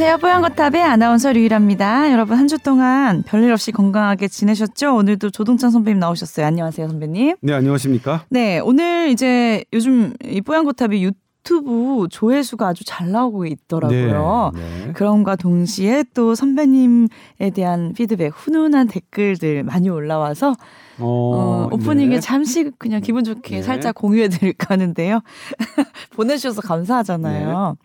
안녕하세요. 0.00 0.18
뽀얀거탑의 0.18 0.80
아나운서 0.80 1.32
류일합니다. 1.32 2.12
여러분 2.12 2.38
한 2.38 2.46
주 2.46 2.56
동안 2.58 3.24
별일 3.26 3.50
없이 3.50 3.72
건강하게 3.72 4.28
지내셨죠? 4.28 4.94
오늘도 4.94 5.30
조동찬 5.30 5.72
선배님 5.72 5.98
나오셨어요. 5.98 6.46
안녕하세요, 6.46 6.86
선배님. 6.88 7.34
네, 7.40 7.52
안녕하십니까? 7.52 8.24
네, 8.30 8.60
오늘 8.60 9.08
이제 9.10 9.64
요즘 9.72 10.14
이 10.24 10.40
뽀얀거탑이 10.40 11.02
유튜브 11.02 12.06
조회수가 12.12 12.64
아주 12.68 12.84
잘 12.84 13.10
나오고 13.10 13.46
있더라고요. 13.46 14.52
네, 14.54 14.60
네. 14.86 14.92
그럼과 14.92 15.34
동시에 15.34 16.04
또 16.14 16.36
선배님에 16.36 17.08
대한 17.52 17.92
피드백, 17.92 18.34
훈훈한 18.36 18.86
댓글들 18.86 19.64
많이 19.64 19.88
올라와서 19.88 20.50
어, 21.00 21.04
어, 21.04 21.68
오프닝에 21.72 22.14
네. 22.14 22.20
잠시 22.20 22.70
그냥 22.78 23.00
기분 23.00 23.24
좋게 23.24 23.56
네. 23.56 23.62
살짝 23.62 23.96
공유해 23.96 24.28
드릴까 24.28 24.74
하는데요. 24.74 25.22
보내주셔서 26.14 26.60
감사하잖아요. 26.60 27.76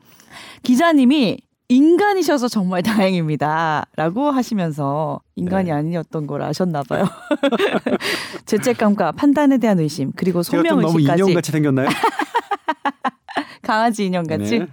기자님이 0.61 1.39
인간이셔서 1.73 2.49
정말 2.49 2.83
다행입니다. 2.83 3.85
라고 3.95 4.29
하시면서 4.29 5.21
인간이 5.35 5.65
네. 5.65 5.71
아니었던 5.71 6.27
걸 6.27 6.43
아셨나 6.43 6.83
봐요. 6.83 7.05
죄책감과 8.45 9.13
판단에 9.13 9.57
대한 9.57 9.79
의심, 9.79 10.11
그리고 10.15 10.43
제가 10.43 10.61
좀 10.61 10.69
소명 10.69 10.81
너무 10.81 10.99
의식까지 10.99 11.23
인형같이 11.23 11.51
생겼나요? 11.51 11.89
강아지 13.63 14.05
인형 14.05 14.25
같이 14.27 14.59
네. 14.59 14.67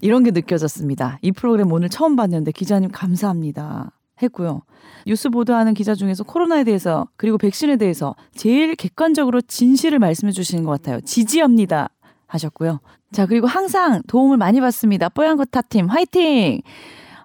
이런 0.00 0.22
게 0.22 0.30
느껴졌습니다. 0.30 1.18
이 1.20 1.32
프로그램 1.32 1.70
오늘 1.70 1.90
처음 1.90 2.16
봤는데 2.16 2.52
기자님 2.52 2.90
감사합니다. 2.90 3.90
했고요. 4.22 4.62
뉴스 5.06 5.28
보도하는 5.28 5.74
기자 5.74 5.94
중에서 5.94 6.24
코로나에 6.24 6.64
대해서 6.64 7.08
그리고 7.16 7.36
백신에 7.36 7.76
대해서 7.76 8.14
제일 8.34 8.74
객관적으로 8.74 9.40
진실을 9.42 9.98
말씀해 9.98 10.32
주시는 10.32 10.64
것 10.64 10.70
같아요. 10.70 11.00
지지합니다. 11.00 11.90
하셨고요. 12.32 12.80
자, 13.12 13.26
그리고 13.26 13.46
항상 13.46 14.02
도움을 14.06 14.36
많이 14.36 14.60
받습니다. 14.60 15.08
뽀얀거탑팀 15.10 15.86
화이팅! 15.86 16.62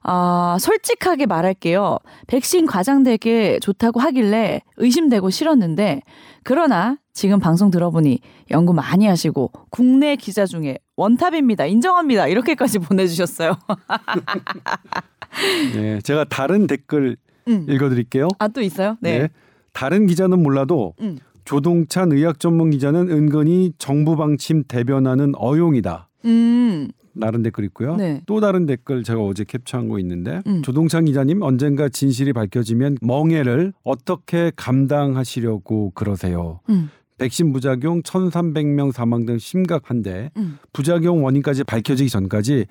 아, 0.03 0.57
솔직하게 0.59 1.25
말할게요. 1.25 1.97
백신 2.27 2.65
과장되게 2.65 3.59
좋다고 3.59 3.99
하길래 3.99 4.61
의심되고 4.77 5.29
싫었는데, 5.29 6.01
그러나 6.43 6.97
지금 7.13 7.39
방송 7.39 7.71
들어보니 7.71 8.19
연구 8.51 8.73
많이 8.73 9.05
하시고, 9.05 9.51
국내 9.69 10.15
기자 10.15 10.45
중에 10.45 10.77
원탑입니다. 10.95 11.65
인정합니다. 11.65 12.27
이렇게까지 12.27 12.79
보내주셨어요. 12.87 13.57
네, 15.75 15.99
제가 16.01 16.23
다른 16.25 16.67
댓글 16.67 17.17
음. 17.47 17.65
읽어드릴게요. 17.67 18.29
아, 18.39 18.47
또 18.47 18.61
있어요? 18.61 18.97
네. 19.01 19.27
다른 19.73 20.07
기자는 20.07 20.41
몰라도 20.41 20.95
음. 21.01 21.19
조동찬 21.47 22.11
의학 22.11 22.41
전문 22.41 22.71
기자는 22.71 23.09
은근히 23.09 23.71
정부 23.77 24.17
방침 24.17 24.65
대변하는 24.67 25.31
어용이다. 25.37 26.09
음, 26.25 26.89
다른 27.21 27.41
댓글 27.41 27.63
있고요. 27.65 27.95
네. 27.95 28.21
또 28.25 28.41
다른 28.41 28.65
댓글 28.65 29.01
제가 29.01 29.21
어제 29.21 29.45
캡처한 29.45 29.87
거 29.87 29.97
있는데 29.99 30.41
음. 30.45 30.61
조동찬 30.61 31.05
기자님 31.05 31.41
언젠가 31.41 31.87
진실이 31.87 32.33
밝혀지면 32.33 32.97
멍해를 33.01 33.71
어떻게 33.85 34.51
감당하시려고 34.57 35.91
그러세요. 35.91 36.59
음, 36.69 36.89
백신 37.17 37.53
부작용 37.53 38.01
1,300명 38.01 38.91
사망 38.91 39.25
등 39.25 39.37
심각한데 39.37 40.31
음. 40.35 40.59
부작용 40.73 41.23
원인까지 41.23 41.63
밝혀지기 41.63 42.09
전까지 42.09 42.65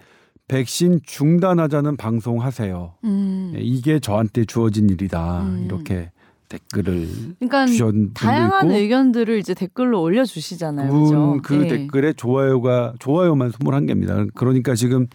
백신 0.48 1.00
중단하자는 1.02 1.96
방송하세요. 1.96 2.94
음. 3.04 3.52
예, 3.56 3.60
이게 3.60 4.00
저한테 4.00 4.44
주어진 4.44 4.90
일이다. 4.90 5.44
음. 5.44 5.64
이렇게 5.64 6.10
댓글을 6.48 7.08
그러니까 7.38 7.66
주신 7.66 8.12
다양한 8.14 8.66
있고 8.66 8.76
의견들을 8.78 9.38
이제 9.38 9.54
댓글로 9.54 10.00
올려주시잖아요. 10.00 10.90
그분 10.90 11.40
그죠? 11.40 11.42
그 11.42 11.64
예. 11.64 11.68
댓글에 11.68 12.12
좋아요가 12.12 12.94
좋아요만 12.98 13.50
21개입니다. 13.52 14.30
그러니까 14.34 14.74
지금 14.74 15.06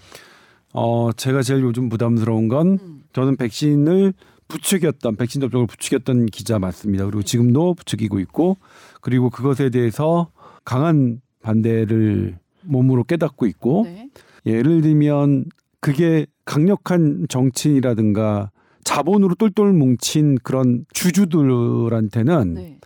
어 0.73 1.11
제가 1.13 1.41
제일 1.41 1.61
요즘 1.61 1.89
부담스러운 1.89 2.47
건 2.47 2.79
음. 2.81 3.03
저는 3.13 3.35
백신을 3.37 4.13
부추겼던 4.47 5.15
백신 5.15 5.41
접종을 5.41 5.67
부추겼던 5.67 6.27
기자 6.27 6.59
맞습니다. 6.59 7.05
그리고 7.05 7.23
지금도 7.23 7.75
부추기고 7.75 8.19
있고 8.19 8.57
그리고 8.99 9.29
그것에 9.29 9.69
대해서 9.69 10.29
강한 10.65 11.21
반대를 11.41 12.37
몸으로 12.63 13.03
깨닫고 13.03 13.45
있고 13.47 13.83
네. 13.85 14.09
예를 14.45 14.81
들면 14.81 15.45
그게 15.79 16.25
강력한 16.45 17.25
정치인이라든가 17.29 18.51
자본으로 18.91 19.35
똘똘 19.35 19.71
뭉친 19.71 20.39
그런 20.43 20.85
주주들한테는 20.91 22.53
네. 22.55 22.77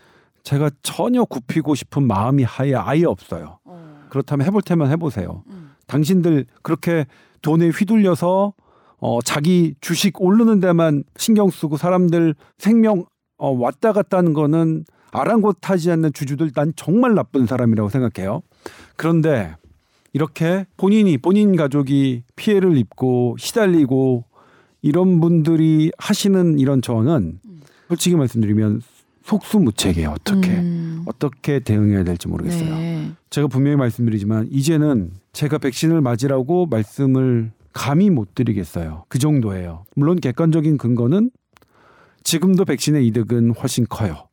제가 0.44 0.70
전혀 0.84 1.26
굽히고 1.26 1.74
싶은 1.74 2.06
마음이 2.06 2.44
하에 2.44 2.76
아예 2.76 3.06
없어요. 3.06 3.58
어. 3.64 4.06
그렇다면 4.10 4.46
해볼 4.46 4.62
테면 4.62 4.92
해보세요. 4.92 5.44
음. 5.48 5.72
당신들 5.88 6.46
그렇게 6.62 7.08
돈에 7.42 7.70
휘둘려서 7.70 8.54
어, 8.98 9.22
자기 9.24 9.74
주식 9.82 10.22
오르는 10.22 10.60
데만 10.60 11.04
신경 11.18 11.50
쓰고 11.50 11.76
사람들 11.76 12.36
생명 12.60 13.06
어, 13.40 13.50
왔다 13.50 13.92
갔다 13.92 14.18
하는 14.18 14.34
거는 14.34 14.86
아랑곳하지 15.12 15.90
않는 15.90 16.14
주주들 16.14 16.52
난 16.54 16.72
정말 16.76 17.16
나쁜 17.16 17.48
사람이라고 17.48 17.90
생각해요. 17.90 18.42
그런데 18.96 19.56
이렇게 20.14 20.68
본인이 20.78 21.18
본인 21.18 21.56
가족이 21.56 22.24
피해를 22.36 22.78
입고 22.78 23.38
시달리고 23.40 24.26
이런 24.86 25.20
분들이 25.20 25.92
하시는 25.98 26.60
이런 26.60 26.80
음. 27.44 27.62
솔직히 27.88 28.16
말씀드리면 28.16 28.84
속수무책이에요. 29.24 30.12
어떻게 30.12 30.52
음. 30.52 31.02
어떻게 31.08 31.60
대응해야 31.60 32.04
될지 32.04 32.28
모르겠어요. 32.28 32.70
네. 32.70 33.12
제가 33.32 33.48
분명히 33.48 33.78
말씀드리지만 33.78 34.48
이제는 34.52 35.10
제가 35.34 35.58
백신을 35.58 36.02
맞으라고 36.02 36.68
말씀을 36.68 37.52
감히 37.74 38.12
못 38.12 38.36
드리겠어요. 38.36 39.06
그 39.10 39.18
정도예요. 39.18 39.86
물론 39.96 40.20
객관적인 40.20 40.78
근거는 40.78 41.32
지금도 42.24 42.66
백신의 42.66 43.08
이득은 43.08 43.56
훨씬 43.56 43.88
커요. 43.90 44.28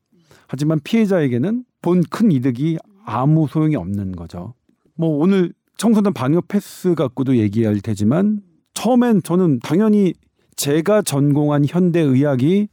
하지만 0.49 0.81
피해자에게는 0.85 1.65
본 1.81 2.03
큰 2.11 2.31
이득이 2.31 2.77
아무 3.07 3.49
소용이 3.49 3.75
없는 3.77 4.13
거죠. 4.17 4.53
뭐 4.97 5.17
오늘 5.17 5.55
청소년 5.79 6.13
방역 6.13 6.47
패스 6.49 6.95
갖고도 6.95 7.39
얘기할 7.39 7.81
테지만 7.81 8.43
처음엔 8.75 9.23
저는 9.23 9.61
당연히 9.61 10.13
제가 10.63 11.03
전공한 11.03 11.65
현대 11.67 11.99
의학이 11.99 12.69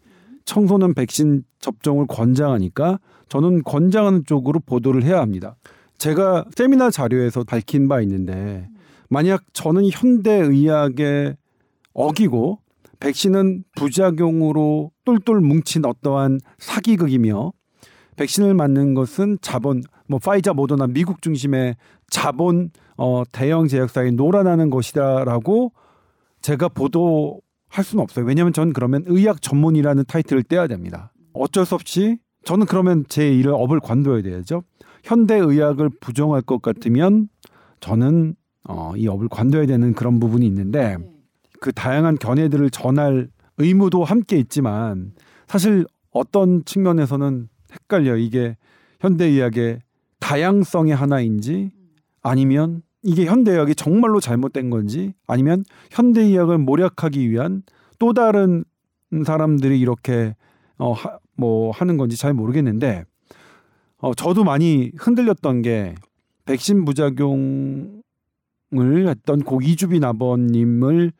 청소년 0.46 0.94
백신 0.94 1.42
접종을 1.58 2.06
권장하니까 2.06 3.00
저는 3.30 3.64
권장하는 3.64 4.26
쪽으로 4.28 4.60
보도를 4.60 5.02
해야 5.02 5.20
합니다. 5.20 5.56
제가 5.98 6.46
세미나 6.56 6.92
자료에서 6.92 7.44
밝힌 7.46 7.88
바 7.88 8.00
있는데 8.02 8.70
만약 9.10 9.44
저는 9.54 9.90
현대 9.92 10.34
의학에 10.34 11.36
어기고 11.94 12.60
백신은 13.00 13.64
부작용으로 13.76 14.92
똘똘 15.04 15.42
뭉친 15.42 15.84
어떠한 15.84 16.42
사기극이며 16.60 17.54
백신을 18.18 18.54
맞는 18.54 18.94
것은 18.94 19.40
자본 19.42 19.82
뭐 20.08 20.20
파이자 20.20 20.54
모더나 20.54 20.86
미국 20.86 21.24
중심의 21.24 21.76
자본 22.12 22.70
어 22.98 23.24
대형 23.32 23.68
제약사에 23.68 24.12
놀아나는 24.12 24.70
것이다라고 24.70 25.72
제가 26.44 26.70
보도 26.70 27.42
할 27.70 27.84
수는 27.84 28.04
없어요. 28.04 28.26
왜냐하면 28.26 28.54
저는 28.54 28.74
그러면 28.74 29.04
의학 29.08 29.42
전문이라는 29.42 30.06
타이틀을 30.08 30.44
떼야 30.44 30.68
됩니다. 30.68 31.14
어쩔 31.34 31.66
수 31.66 31.76
없이 31.76 32.18
저는 32.44 32.66
그러면 32.66 33.06
제 33.08 33.30
일을 33.30 33.52
업을 33.54 33.80
관둬야 33.80 34.22
되죠. 34.22 34.64
현대 35.04 35.36
의학을 35.36 35.90
부정할 36.02 36.42
것 36.42 36.62
같으면 36.62 37.30
저는 37.80 38.36
어, 38.68 38.94
이 38.96 39.08
업을 39.08 39.30
관둬야 39.30 39.66
되는 39.66 39.94
그런 39.94 40.20
부분이 40.20 40.46
있는데 40.46 40.98
그 41.60 41.72
다양한 41.72 42.18
견해들을 42.18 42.70
전할 42.70 43.30
의무도 43.58 44.04
함께 44.04 44.38
있지만 44.38 45.14
사실 45.48 45.86
어떤 46.12 46.64
측면에서는 46.66 47.50
헷갈려 47.72 48.12
요 48.12 48.18
이게 48.18 48.58
현대 49.00 49.26
의학의 49.26 49.80
다양성의 50.20 50.96
하나인지 50.96 51.72
아니면 52.22 52.82
이게 53.02 53.26
현대 53.26 53.52
의학이 53.52 53.76
정말로 53.76 54.20
잘못된 54.20 54.70
건지 54.70 55.14
아니면 55.28 55.64
현대 55.92 56.22
의학을 56.22 56.58
모략하기 56.58 57.30
위한 57.30 57.64
또 57.98 58.14
다른 58.14 58.66
사람들이 59.26 59.80
이렇게 59.80 60.36
어, 60.78 60.92
하, 60.92 61.20
뭐 61.36 61.72
하는 61.72 61.98
건지 61.98 62.18
잘 62.18 62.34
모르겠는데 62.34 63.06
어, 63.98 64.14
저도 64.14 64.44
많이 64.44 64.92
흔들렸던 64.98 65.62
게 65.62 65.96
백신 66.46 66.86
부작용을 66.86 68.02
했던 68.74 69.44
고 69.44 69.62
이주빈 69.62 70.04
아버님을 70.04 71.12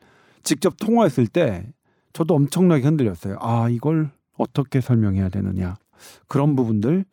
직접 0.42 0.76
통화했을 0.78 1.26
때 1.26 1.66
저도 2.12 2.34
엄청나게 2.34 2.84
흔들렸어요. 2.84 3.36
아 3.40 3.68
이걸 3.68 4.10
어떻게 4.36 4.80
설명해야 4.80 5.28
되느냐 5.28 5.76
그런 6.26 6.56
부분들 6.56 7.04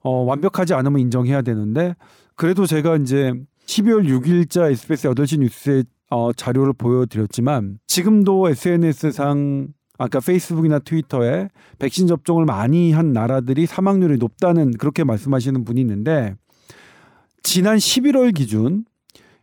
어, 0.00 0.10
완벽하지 0.24 0.74
않으면 0.74 1.00
인정해야 1.00 1.42
되는데 1.42 1.94
그래도 2.34 2.66
제가 2.66 2.96
이제 2.96 3.32
12월 3.66 4.06
6일자 4.06 4.70
SBS 4.70 5.08
8시 5.08 5.40
뉴스에 5.40 5.82
어, 6.10 6.32
자료를 6.32 6.72
보여드렸지만 6.72 7.78
지금도 7.86 8.48
SNS상 8.48 9.68
아까 9.98 10.20
페이스북이나 10.20 10.78
트위터에 10.78 11.48
백신 11.78 12.06
접종을 12.06 12.44
많이 12.44 12.92
한 12.92 13.12
나라들이 13.12 13.66
사망률이 13.66 14.18
높다는 14.18 14.72
그렇게 14.72 15.04
말씀하시는 15.04 15.64
분이 15.64 15.80
있는데 15.80 16.34
지난 17.42 17.76
11월 17.76 18.34
기준 18.34 18.84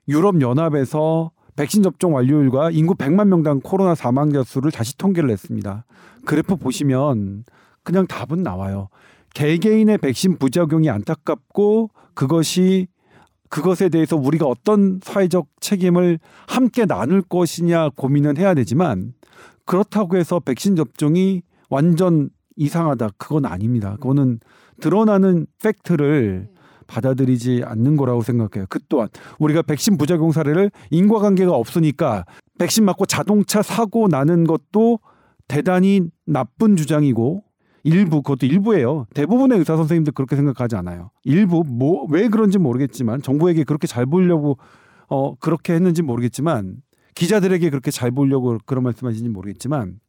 유럽 0.07 0.41
연합에서 0.41 1.31
백신 1.55 1.83
접종 1.83 2.15
완료율과 2.15 2.71
인구 2.71 2.95
100만 2.95 3.27
명당 3.27 3.61
코로나 3.61 3.93
사망자 3.93 4.43
수를 4.43 4.71
다시 4.71 4.97
통계를 4.97 5.29
냈습니다. 5.29 5.85
그래프 6.25 6.55
보시면 6.55 7.43
그냥 7.83 8.07
답은 8.07 8.41
나와요. 8.41 8.89
개개인의 9.33 9.97
백신 9.97 10.37
부작용이 10.37 10.89
안타깝고 10.89 11.89
그것이 12.13 12.87
그것에 13.53 13.89
대해서 13.89 14.15
우리가 14.17 14.47
어떤 14.47 14.99
사회적 15.03 15.45
책임을 15.59 16.17
함께 16.47 16.87
나눌 16.87 17.21
것이냐 17.21 17.89
고민은 17.89 18.37
해야 18.37 18.55
되지만 18.55 19.13
그렇다고 19.65 20.17
해서 20.17 20.39
백신 20.39 20.75
접종이 20.75 21.43
완전 21.69 22.31
이상하다 22.55 23.09
그건 23.17 23.45
아닙니다. 23.45 23.91
그거는 23.97 24.39
드러나는 24.81 25.45
팩트를 25.61 26.49
받아들이지 26.87 27.61
않는 27.63 27.95
거라고 27.95 28.23
생각해요. 28.23 28.65
그 28.69 28.79
또한 28.89 29.07
우리가 29.37 29.61
백신 29.61 29.99
부작용 29.99 30.31
사례를 30.31 30.71
인과관계가 30.89 31.51
없으니까 31.53 32.25
백신 32.57 32.85
맞고 32.85 33.05
자동차 33.05 33.61
사고 33.61 34.07
나는 34.07 34.45
것도 34.45 34.99
대단히 35.47 36.01
나쁜 36.25 36.75
주장이고 36.75 37.43
일부 37.83 38.21
그것도 38.21 38.45
일부예요. 38.45 39.05
대부분의 39.13 39.59
의사 39.59 39.75
선생님들 39.75 40.13
그렇게 40.13 40.35
생각하지 40.35 40.75
않아요. 40.77 41.11
일부 41.23 41.63
뭐 41.65 42.05
왜 42.09 42.27
그런지 42.29 42.57
모르겠지만 42.57 43.21
정부에게 43.21 43.63
그렇게 43.63 43.87
잘 43.87 44.05
보려고 44.05 44.57
어 45.09 45.35
그렇게 45.35 45.73
했는지 45.73 46.01
모르겠지만 46.01 46.77
기자들에게 47.15 47.69
그렇게 47.69 47.91
잘 47.91 48.11
보려고 48.11 48.57
그런 48.65 48.83
말씀하시는지 48.83 49.29
모르겠지만 49.29 49.99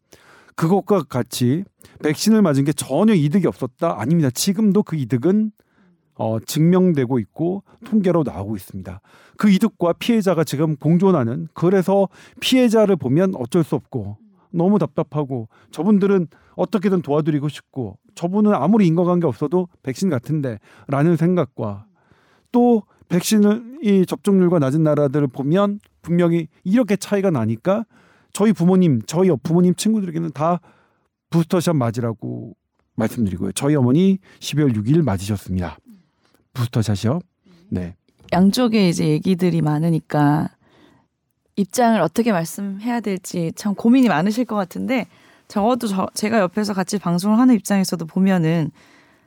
그것과 0.57 1.03
같이 1.05 1.65
백신을 2.03 2.43
맞은 2.43 2.65
게 2.65 2.73
전혀 2.73 3.13
이득이 3.13 3.47
없었다 3.47 4.01
아닙니다. 4.01 4.31
지금도 4.31 4.85
그 4.85 4.97
이득은 4.97 5.51
어, 6.17 6.39
증명되고 6.39 7.19
있고 7.19 7.65
통계로 7.85 8.23
나오고 8.25 8.55
있습니다. 8.55 9.01
그 9.37 9.51
이득과 9.51 9.95
피해자가 9.95 10.45
지금 10.45 10.77
공존하는 10.77 11.49
그래서 11.55 12.09
피해자를 12.41 12.95
보면 12.95 13.35
어쩔 13.35 13.65
수 13.65 13.75
없고 13.75 14.17
너무 14.55 14.79
답답하고 14.79 15.49
저분들은 15.71 16.29
어떻게든 16.57 17.03
도와드리고 17.03 17.49
싶고 17.49 17.99
저분은 18.15 18.55
아무리 18.55 18.87
인과관계 18.87 19.27
없어도 19.27 19.69
백신 19.83 20.11
같은데 20.11 20.59
라는 20.87 21.17
생각과 21.17 21.87
또 22.53 22.83
백신을 23.09 23.79
이 23.83 24.07
접종률과 24.07 24.59
낮은 24.61 24.83
나라들을 24.83 25.27
보면 25.29 25.81
분명히 26.03 26.49
이렇게 26.63 26.97
차이가 26.97 27.31
나니까 27.31 27.85
저희 28.33 28.53
부모님 28.53 29.03
저희 29.07 29.31
부모님 29.43 29.75
친구들에게는 29.75 30.31
다 30.33 30.61
부스터샷 31.31 31.75
맞으라고 31.77 32.55
말씀드리고요. 32.97 33.53
저희 33.53 33.75
어머니 33.75 34.19
12월 34.39 34.75
6일 34.77 35.03
맞으셨습니다. 35.03 35.79
부스터샷이요. 36.53 37.19
네. 37.71 37.97
양쪽에 38.33 38.89
이제 38.89 39.09
얘기들이 39.09 39.63
많으니까 39.63 40.51
입장을 41.57 42.01
어떻게 42.01 42.33
말씀해야 42.33 43.01
될지 43.01 43.53
참 43.55 43.75
고민이 43.75 44.09
많으실 44.09 44.45
것 44.45 44.57
같은데 44.57 45.07
적어도 45.49 45.87
저, 45.87 46.09
제가 46.15 46.41
옆에서 46.41 46.75
같이 46.75 46.99
방송을 46.99 47.39
하는 47.39 47.55
입장에서도 47.55 48.05
보면은 48.07 48.71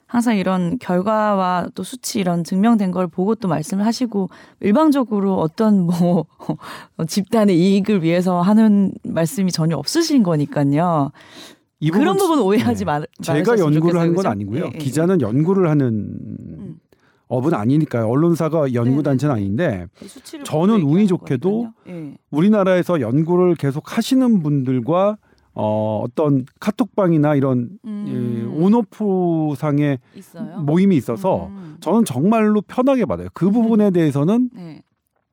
항상 0.08 0.38
이런 0.38 0.78
결과와 0.80 1.68
또 1.76 1.84
수치 1.84 2.20
이런 2.20 2.46
증명된 2.46 2.92
걸 2.92 3.08
보고 3.08 3.36
또 3.36 3.50
말씀을 3.50 3.86
하시고 3.86 4.30
일방적으로 4.62 5.36
어떤 5.36 5.82
뭐 5.82 6.26
집단의 7.08 7.58
이익을 7.58 8.04
위해서 8.04 8.42
하는 8.42 8.94
말씀이 9.04 9.52
전혀 9.52 9.76
없으신 9.76 10.24
거니까요. 10.24 11.12
그런 11.92 12.18
부분 12.18 12.40
오해하지 12.40 12.80
네. 12.80 12.86
말. 12.86 13.06
제가 13.22 13.60
연구를 13.60 14.00
하는 14.00 14.16
건 14.16 14.26
아니고요. 14.26 14.66
예, 14.66 14.72
예. 14.74 14.78
기자는 14.78 15.22
연구를 15.22 15.70
하는 15.70 15.88
음. 15.88 16.67
업은 17.28 17.54
아니니까요. 17.54 18.08
언론사가 18.08 18.74
연구 18.74 19.04
단체는 19.04 19.36
아닌데 19.36 19.88
저는 20.46 20.82
운이 20.82 21.08
좋게도 21.08 21.72
예. 21.88 22.14
우리나라에서 22.32 23.02
연구를 23.02 23.56
계속 23.56 23.98
하시는 23.98 24.42
분들과 24.42 25.18
어, 25.60 26.04
어떤 26.06 26.46
카톡방이나 26.60 27.34
이런 27.34 27.70
음. 27.84 28.06
예, 28.08 28.64
온오프 28.64 29.56
상의 29.58 29.98
있어요? 30.16 30.60
모임이 30.62 30.96
있어서 30.96 31.48
음. 31.48 31.78
저는 31.80 32.06
정말로 32.06 32.62
편하게 32.62 33.06
받아요. 33.06 33.28
그 33.34 33.50
부분에 33.50 33.88
음. 33.88 33.94
대해서는 33.94 34.50
네. 34.54 34.84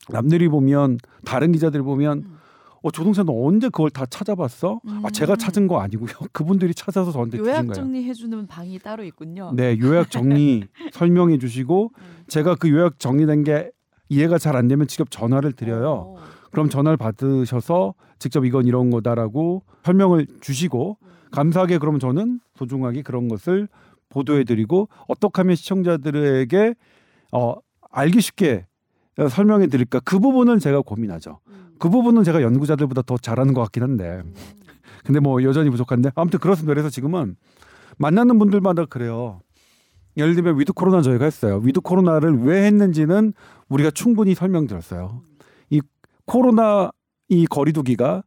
남들이 0.09 0.49
보면 0.49 0.97
다른 1.27 1.53
기자들 1.53 1.83
보면 1.83 2.19
음. 2.19 2.37
어, 2.85 2.91
조동찬 2.91 3.25
너 3.25 3.33
언제 3.33 3.69
그걸 3.71 3.89
다 3.89 4.05
찾아봤어? 4.05 4.81
음. 4.87 5.01
아 5.03 5.09
제가 5.09 5.37
찾은 5.37 5.67
거 5.69 5.81
아니고요. 5.81 6.09
그분들이 6.33 6.75
찾아서 6.75 7.11
저한테 7.13 7.39
주신 7.39 7.45
거예요. 7.51 7.65
요약 7.65 7.75
정리해 7.75 8.13
주는 8.13 8.47
방이 8.47 8.79
따로 8.79 9.03
있군요. 9.05 9.53
네, 9.57 9.79
요약 9.81 10.11
정리 10.11 10.65
설명해 10.93 11.39
주시고 11.39 11.93
음. 11.97 12.25
제가 12.29 12.57
그 12.57 12.69
요약 12.71 12.99
정리된 12.99 13.45
게 13.45 13.71
이해가 14.11 14.37
잘 14.37 14.55
안 14.55 14.69
되면 14.69 14.87
직접 14.87 15.11
전화를 15.11 15.53
드려요. 15.53 16.15
오. 16.15 16.19
그럼 16.51 16.69
전화를 16.69 16.99
받으셔서 16.99 17.95
직접 18.19 18.45
이건 18.45 18.67
이런 18.67 18.91
거다라고 18.91 19.63
설명을 19.83 20.27
주시고 20.43 20.99
음. 21.03 21.09
감사하게 21.31 21.79
그러면 21.79 22.01
저는 22.01 22.39
소중하게 22.55 23.01
그런 23.01 23.29
것을 23.29 23.67
보도해 24.11 24.45
드리고 24.45 24.91
어떻게 25.09 25.41
하면 25.41 25.57
시청자들에게 25.57 26.75
어 27.33 27.55
알기 27.91 28.21
쉽게 28.21 28.67
설명해 29.31 29.69
드릴까 29.69 30.01
그 30.01 30.19
부분은 30.21 30.59
제가 30.59 30.83
고민하죠. 30.83 31.41
음. 31.49 31.64
그 31.85 31.91
부분은 31.91 32.25
제가 32.25 32.41
연구자들보다 32.41 33.03
더 33.03 33.19
잘하는 33.19 33.53
것 33.53 33.61
같긴 33.61 33.83
한데 33.83 34.23
음. 34.25 34.33
근데 35.05 35.21
뭐 35.21 35.43
여전히 35.43 35.69
부족한데 35.69 36.13
아무튼 36.15 36.39
그렇습니다. 36.39 36.73
그래서 36.73 36.89
지금은 36.89 37.37
만나는 37.99 38.39
분들마다 38.39 38.87
그래요. 38.87 39.41
예를 40.17 40.35
들면 40.35 40.59
with 40.59 40.73
코로나 40.73 41.03
저희가 41.03 41.27
했어요. 41.27 41.61
with 41.63 41.81
코로나를 41.81 42.39
왜 42.39 42.65
했는지는 42.65 43.35
우리가 43.69 43.91
충분히 43.91 44.35
설명드렸어요. 44.35 45.21
이 45.69 45.83
코로나 46.25 46.91
이 47.29 47.45
거리두기가 47.45 48.23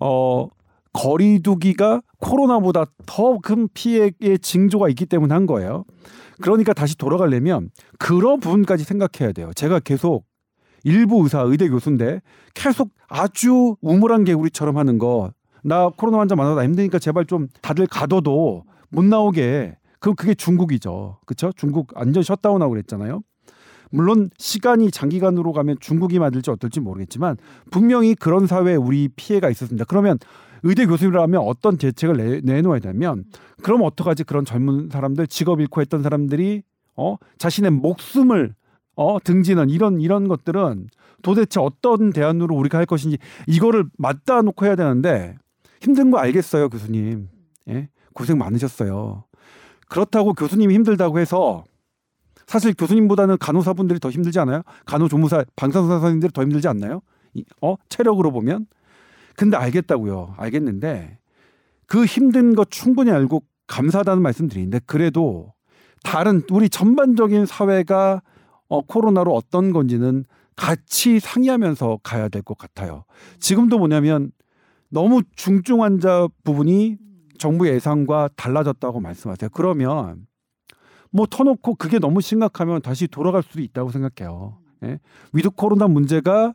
어 0.00 0.48
거리두기가 0.94 2.00
코로나보다 2.18 2.86
더 3.04 3.38
큰 3.42 3.68
피해의 3.74 4.38
징조가 4.40 4.88
있기 4.88 5.04
때문에 5.04 5.34
한 5.34 5.44
거예요. 5.44 5.84
그러니까 6.40 6.72
다시 6.72 6.96
돌아가려면 6.96 7.68
그런 7.98 8.40
부분까지 8.40 8.84
생각해야 8.84 9.32
돼요. 9.32 9.50
제가 9.54 9.80
계속 9.80 10.24
일부 10.86 11.20
의사 11.24 11.40
의대 11.40 11.68
교수인데 11.68 12.22
계속 12.54 12.90
아주 13.08 13.74
우물한 13.80 14.22
개구리처럼 14.22 14.78
하는 14.78 14.98
거. 14.98 15.32
나 15.64 15.88
코로나 15.88 16.20
환자 16.20 16.36
많아서 16.36 16.62
힘드니까 16.62 17.00
제발 17.00 17.26
좀 17.26 17.48
다들 17.60 17.88
가둬도 17.88 18.62
못 18.90 19.04
나오게. 19.04 19.76
그럼 19.98 20.14
그게 20.14 20.34
중국이죠. 20.34 21.18
그렇죠? 21.26 21.50
중국 21.56 21.88
완전 21.96 22.22
셧다운하고 22.22 22.70
그랬잖아요. 22.70 23.20
물론 23.90 24.30
시간이 24.38 24.92
장기간으로 24.92 25.52
가면 25.52 25.78
중국이 25.80 26.20
맞을지 26.20 26.52
어떨지 26.52 26.78
모르겠지만 26.78 27.36
분명히 27.72 28.14
그런 28.14 28.46
사회에 28.46 28.76
우리 28.76 29.08
피해가 29.08 29.50
있었습니다. 29.50 29.86
그러면 29.86 30.18
의대 30.62 30.86
교수라면 30.86 31.40
어떤 31.40 31.78
대책을 31.78 32.16
내, 32.16 32.40
내놓아야 32.44 32.78
되면 32.78 33.24
그럼 33.60 33.82
어떡하지 33.82 34.22
그런 34.22 34.44
젊은 34.44 34.88
사람들 34.92 35.26
직업 35.26 35.60
잃고 35.60 35.80
했던 35.80 36.04
사람들이 36.04 36.62
어 36.94 37.16
자신의 37.38 37.72
목숨을 37.72 38.54
어 38.96 39.18
등지는 39.22 39.70
이런 39.70 40.00
이런 40.00 40.26
것들은 40.26 40.88
도대체 41.22 41.60
어떤 41.60 42.10
대안으로 42.10 42.54
우리가 42.56 42.78
할 42.78 42.86
것인지 42.86 43.18
이거를 43.46 43.84
맞다 43.98 44.42
놓고 44.42 44.66
해야 44.66 44.74
되는데 44.74 45.36
힘든 45.80 46.10
거 46.10 46.18
알겠어요 46.18 46.68
교수님. 46.68 47.28
예? 47.68 47.88
고생 48.14 48.38
많으셨어요. 48.38 49.24
그렇다고 49.88 50.32
교수님이 50.32 50.74
힘들다고 50.74 51.18
해서 51.18 51.64
사실 52.46 52.74
교수님보다는 52.74 53.38
간호사분들이 53.38 54.00
더 54.00 54.10
힘들지 54.10 54.38
않아요? 54.40 54.62
간호조무사 54.86 55.44
방사선 55.56 55.88
선생님들이 55.88 56.32
더 56.32 56.42
힘들지 56.42 56.68
않나요? 56.68 57.02
어? 57.60 57.74
체력으로 57.88 58.30
보면? 58.30 58.66
근데 59.36 59.56
알겠다고요. 59.56 60.34
알겠는데 60.38 61.18
그 61.86 62.04
힘든 62.04 62.54
거 62.54 62.64
충분히 62.64 63.10
알고 63.10 63.42
감사하다는 63.66 64.22
말씀 64.22 64.48
드리는데 64.48 64.80
그래도 64.86 65.52
다른 66.02 66.42
우리 66.50 66.68
전반적인 66.68 67.46
사회가 67.46 68.22
어, 68.68 68.80
코로나로 68.82 69.34
어떤 69.34 69.72
건지는 69.72 70.24
같이 70.56 71.20
상의하면서 71.20 72.00
가야 72.02 72.28
될 72.28 72.42
것 72.42 72.56
같아요. 72.56 73.04
지금도 73.38 73.78
뭐냐면 73.78 74.32
너무 74.88 75.22
중증 75.36 75.82
환자 75.82 76.28
부분이 76.44 76.96
정부 77.38 77.68
예상과 77.68 78.30
달라졌다고 78.36 79.00
말씀하세요. 79.00 79.50
그러면 79.52 80.26
뭐 81.10 81.26
터놓고 81.26 81.74
그게 81.74 81.98
너무 81.98 82.20
심각하면 82.20 82.80
다시 82.82 83.06
돌아갈 83.06 83.42
수도 83.42 83.60
있다고 83.60 83.90
생각해요. 83.90 84.58
예? 84.84 84.98
with 85.32 85.50
코로나 85.50 85.86
문제가 85.88 86.54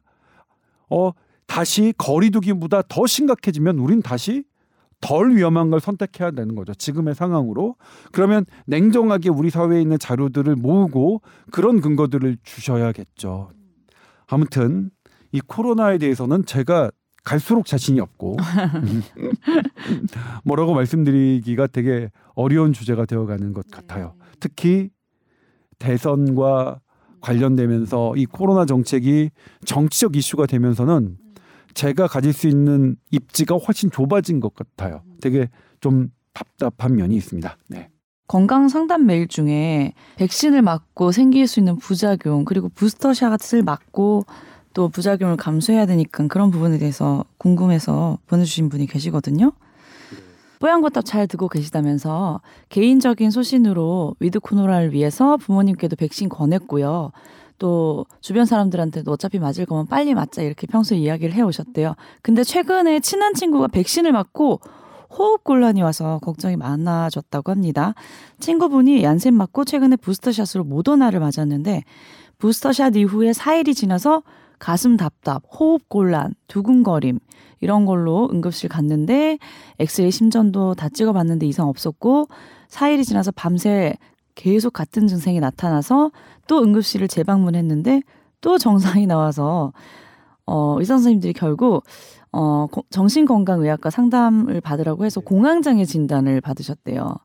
어 0.89 1.11
다시 1.45 1.93
거리두기보다 1.97 2.81
더 2.87 3.05
심각해지면 3.05 3.77
우린 3.79 4.01
다시 4.01 4.43
덜 5.01 5.35
위험한 5.35 5.71
걸 5.71 5.79
선택해야 5.79 6.31
되는 6.31 6.55
거죠. 6.55 6.73
지금의 6.73 7.15
상황으로. 7.15 7.75
그러면 8.11 8.45
냉정하게 8.67 9.29
우리 9.29 9.49
사회에 9.49 9.81
있는 9.81 9.99
자료들을 9.99 10.55
모으고 10.55 11.21
그런 11.51 11.81
근거들을 11.81 12.37
주셔야겠죠. 12.43 13.49
아무튼 14.27 14.91
이 15.31 15.41
코로나에 15.41 15.97
대해서는 15.97 16.45
제가 16.45 16.91
갈수록 17.23 17.65
자신이 17.65 17.99
없고 17.99 18.37
뭐라고 20.43 20.73
말씀드리기가 20.73 21.67
되게 21.67 22.09
어려운 22.33 22.73
주제가 22.73 23.05
되어가는 23.05 23.53
것 23.53 23.69
같아요. 23.69 24.15
특히 24.39 24.89
대선과 25.79 26.79
관련되면서 27.21 28.15
이 28.15 28.25
코로나 28.25 28.65
정책이 28.65 29.29
정치적 29.65 30.15
이슈가 30.15 30.47
되면서는 30.47 31.17
제가 31.73 32.07
가질 32.07 32.33
수 32.33 32.47
있는 32.47 32.95
입지가 33.11 33.55
훨씬 33.55 33.91
좁아진 33.91 34.39
것 34.39 34.53
같아요. 34.53 35.01
되게 35.21 35.49
좀 35.79 36.09
답답한 36.33 36.95
면이 36.95 37.15
있습니다. 37.15 37.57
네. 37.69 37.89
건강 38.27 38.69
상담 38.69 39.05
메일 39.05 39.27
중에 39.27 39.93
백신을 40.15 40.61
맞고 40.61 41.11
생길 41.11 41.47
수 41.47 41.59
있는 41.59 41.75
부작용 41.77 42.45
그리고 42.45 42.69
부스터샷을 42.69 43.63
맞고 43.63 44.25
또 44.73 44.87
부작용을 44.87 45.35
감수해야 45.35 45.85
되니까 45.85 46.27
그런 46.27 46.49
부분에 46.49 46.77
대해서 46.77 47.25
궁금해서 47.37 48.19
보내주신 48.27 48.69
분이 48.69 48.87
계시거든요. 48.87 49.51
뽀얀거탑 50.59 51.03
잘 51.03 51.27
듣고 51.27 51.49
계시다면서 51.49 52.39
개인적인 52.69 53.31
소신으로 53.31 54.15
위드 54.19 54.39
코로나를 54.39 54.93
위해서 54.93 55.35
부모님께도 55.35 55.95
백신 55.95 56.29
권했고요. 56.29 57.11
또 57.61 58.07
주변 58.21 58.47
사람들한테도 58.47 59.11
어차피 59.11 59.37
맞을 59.37 59.67
거면 59.67 59.85
빨리 59.85 60.15
맞자 60.15 60.41
이렇게 60.41 60.65
평소에 60.65 60.97
이야기를 60.97 61.35
해오셨대요. 61.35 61.93
근데 62.23 62.43
최근에 62.43 63.01
친한 63.01 63.35
친구가 63.35 63.67
백신을 63.67 64.11
맞고 64.11 64.59
호흡 65.11 65.43
곤란이 65.43 65.83
와서 65.83 66.17
걱정이 66.23 66.55
많아졌다고 66.55 67.51
합니다. 67.51 67.93
친구분이 68.39 69.03
얀센 69.03 69.35
맞고 69.35 69.65
최근에 69.65 69.97
부스터샷으로 69.97 70.63
모더나를 70.63 71.19
맞았는데 71.19 71.83
부스터샷 72.39 72.95
이후에 72.95 73.29
4일이 73.29 73.75
지나서 73.75 74.23
가슴 74.57 74.97
답답, 74.97 75.43
호흡 75.47 75.87
곤란, 75.87 76.33
두근거림 76.47 77.19
이런 77.59 77.85
걸로 77.85 78.27
응급실 78.33 78.69
갔는데 78.69 79.37
엑스레이 79.77 80.09
심전도 80.09 80.73
다 80.73 80.89
찍어봤는데 80.89 81.45
이상 81.45 81.67
없었고 81.67 82.27
4일이 82.69 83.05
지나서 83.05 83.31
밤새 83.31 83.97
계속 84.41 84.73
같은 84.73 85.05
증상이 85.05 85.39
나타나서 85.39 86.11
또 86.47 86.63
응급실을 86.63 87.07
재방문했는데 87.07 88.01
또 88.41 88.57
정상이 88.57 89.05
나와서 89.05 89.71
어, 90.47 90.77
의사 90.79 90.95
선생님들이 90.95 91.33
결국 91.33 91.83
어, 92.31 92.65
정신건강의학과 92.89 93.91
상담을 93.91 94.59
받으라고 94.59 95.05
해서 95.05 95.19
공황장애 95.19 95.85
진단을 95.85 96.41
받으셨대요. 96.41 97.17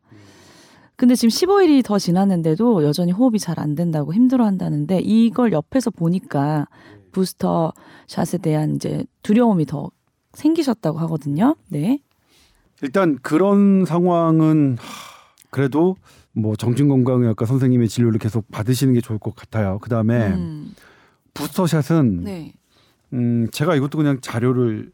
근데 0.96 1.14
지금 1.14 1.30
15일이 1.30 1.82
더 1.82 1.98
지났는데도 1.98 2.84
여전히 2.84 3.12
호흡이 3.12 3.38
잘 3.38 3.58
안 3.58 3.74
된다고 3.74 4.12
힘들어 4.12 4.44
한다는데 4.44 5.00
이걸 5.00 5.52
옆에서 5.52 5.90
보니까 5.90 6.66
부스터 7.12 7.72
샷에 8.08 8.36
대한 8.42 8.74
이제 8.74 9.06
두려움이 9.22 9.64
더 9.64 9.90
생기셨다고 10.34 10.98
하거든요. 10.98 11.56
네. 11.70 11.98
일단 12.82 13.18
그런 13.22 13.86
상황은 13.86 14.76
그래도 15.50 15.96
뭐 16.32 16.54
정신건강의학과 16.56 17.46
선생님의 17.46 17.88
진료를 17.88 18.18
계속 18.18 18.50
받으시는 18.50 18.94
게 18.94 19.00
좋을 19.00 19.18
것 19.18 19.34
같아요. 19.34 19.78
그 19.80 19.88
다음에 19.88 20.28
음. 20.28 20.74
부스터샷은 21.34 22.24
네. 22.24 22.52
음 23.12 23.48
제가 23.52 23.76
이것도 23.76 23.98
그냥 23.98 24.20
자료를 24.20 24.90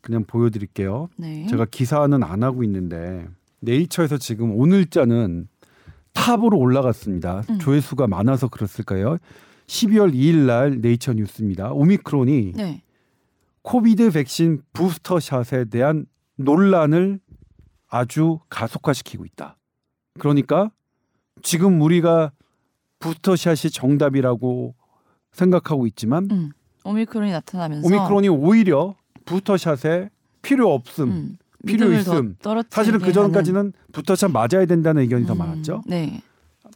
그냥 0.00 0.24
보여드릴게요. 0.24 1.08
네. 1.16 1.46
제가 1.46 1.66
기사는 1.70 2.22
안 2.22 2.42
하고 2.42 2.62
있는데 2.64 3.26
네이처에서 3.60 4.18
지금 4.18 4.54
오늘자는 4.56 5.48
탑으로 6.12 6.58
올라갔습니다. 6.58 7.42
음. 7.48 7.58
조회수가 7.58 8.06
많아서 8.06 8.48
그렇을까요? 8.48 9.18
12월 9.66 10.12
2일 10.12 10.46
날 10.46 10.80
네이처 10.80 11.14
뉴스입니다. 11.14 11.72
오미크론이 11.72 12.52
네. 12.56 12.82
코비드 13.62 14.10
백신 14.10 14.62
부스터 14.72 15.20
샷에 15.20 15.64
대한 15.66 16.06
논란을 16.36 17.20
아주 17.88 18.40
가속화시키고 18.48 19.24
있다. 19.24 19.56
그러니까 20.18 20.70
지금 21.42 21.80
우리가 21.80 22.32
부스터 22.98 23.36
샷이 23.36 23.70
정답이라고 23.70 24.74
생각하고 25.32 25.86
있지만 25.86 26.28
음. 26.30 26.50
오미크론이 26.84 27.30
나타나면서 27.30 27.86
오미크론이 27.86 28.28
오히려 28.28 28.94
부스터샷에 29.24 30.10
필요 30.42 30.72
없음, 30.72 31.08
음, 31.08 31.38
필요 31.66 31.92
있음. 31.92 32.36
사실은 32.70 32.98
그 32.98 33.12
전까지는 33.12 33.72
부스터샷 33.92 34.30
맞아야 34.32 34.66
된다는 34.66 35.02
의견이 35.02 35.24
음, 35.24 35.26
더 35.26 35.34
많았죠. 35.34 35.82
네. 35.86 36.22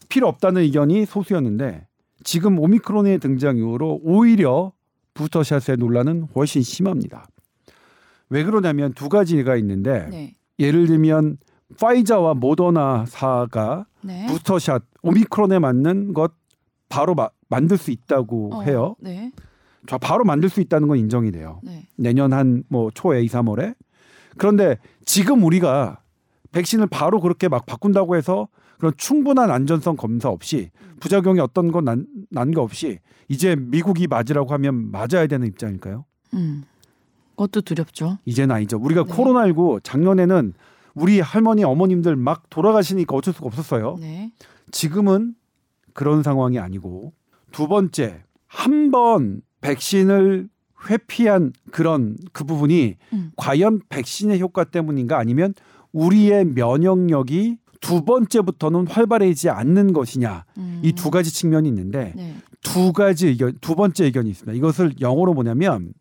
필요 0.09 0.28
없다는 0.28 0.62
의견이 0.62 1.07
소수였는데 1.07 1.87
지금 2.23 2.59
오미크론의 2.59 3.19
등장 3.19 3.57
이후로 3.57 4.00
오히려 4.02 4.73
부스터샷의 5.14 5.78
논란은 5.78 6.28
훨씬 6.35 6.62
심합니다. 6.62 7.26
왜 8.28 8.45
그러냐면 8.45 8.93
두 8.93 9.09
가지가 9.09 9.57
있는데 9.57 10.09
네. 10.11 10.35
예를 10.59 10.87
들면 10.87 11.38
파이자와 11.80 12.35
모더나사가 12.35 13.87
네. 14.02 14.26
부스터샷 14.26 14.82
오미크론에 15.02 15.58
맞는 15.58 16.14
것 16.14 16.32
바로 16.88 17.14
마, 17.14 17.28
만들 17.49 17.76
수 17.76 17.90
있다고 17.90 18.54
어, 18.54 18.62
해요. 18.62 18.94
네. 19.00 19.32
저 19.88 19.99
바로 19.99 20.25
만들 20.25 20.49
수 20.49 20.61
있다는 20.61 20.88
건 20.88 20.99
인정이 20.99 21.32
돼요. 21.32 21.61
네. 21.62 21.87
내년 21.96 22.32
한 22.32 22.64
뭐 22.68 22.90
초에 22.92 23.23
2, 23.23 23.26
3월에. 23.26 23.75
그런데 24.38 24.78
지금 25.04 25.42
우리가 25.44 26.00
백신을 26.52 26.87
바로 26.88 27.20
그렇게 27.20 27.49
막 27.49 27.66
바꾼다고 27.66 28.16
해서 28.16 28.49
그런 28.78 28.92
충분한 28.96 29.50
안전성 29.50 29.96
검사 29.96 30.28
없이 30.28 30.70
부작용이 31.00 31.40
어떤 31.40 31.73
건난거 31.73 32.62
없이 32.62 32.99
이제 33.28 33.56
미국이 33.56 34.06
맞으라고 34.06 34.52
하면 34.54 34.90
맞아야 34.90 35.26
되는 35.26 35.46
입장일까요? 35.46 36.04
음. 36.35 36.64
그것도 37.30 37.62
두렵죠. 37.62 38.18
이제는 38.25 38.54
아니죠. 38.54 38.78
우리가 38.78 39.04
네. 39.04 39.12
코로나19 39.12 39.80
작년에는 39.82 40.52
우리 40.97 41.21
할머니 41.21 41.62
어머님들 41.62 42.17
막 42.17 42.49
돌아가시니까 42.50 43.15
어쩔 43.15 43.33
수가 43.35 43.47
없었어요. 43.47 43.99
네. 44.00 44.33
지금은 44.73 45.35
그런 45.93 46.23
상황이 46.23 46.59
아니고 46.59 47.12
두 47.53 47.69
번째 47.69 48.23
한 48.49 48.91
번 48.91 49.43
백신을 49.61 50.49
회피한 50.88 51.53
그런 51.71 52.17
그 52.33 52.45
부분이 52.45 52.97
음. 53.12 53.33
과연 53.37 53.81
백신의 53.88 54.41
효과 54.41 54.65
때문인가 54.65 55.19
아니면 55.19 55.55
우리의 55.93 56.45
면역력이 56.47 57.59
두 57.81 58.05
번째부터는 58.05 58.87
활발해지지 58.87 59.50
않는 59.50 59.93
것이냐 59.93 60.45
음. 60.57 60.81
이두 60.83 61.11
가지 61.11 61.33
측면이 61.33 61.69
있는데 61.69 62.12
네. 62.17 62.37
두 62.62 62.93
가지 62.93 63.29
의견 63.29 63.53
두 63.61 63.75
번째 63.75 64.05
의견이 64.07 64.31
있습니다. 64.31 64.57
이것을 64.57 64.95
영어로 65.00 65.35
뭐냐면 65.35 65.93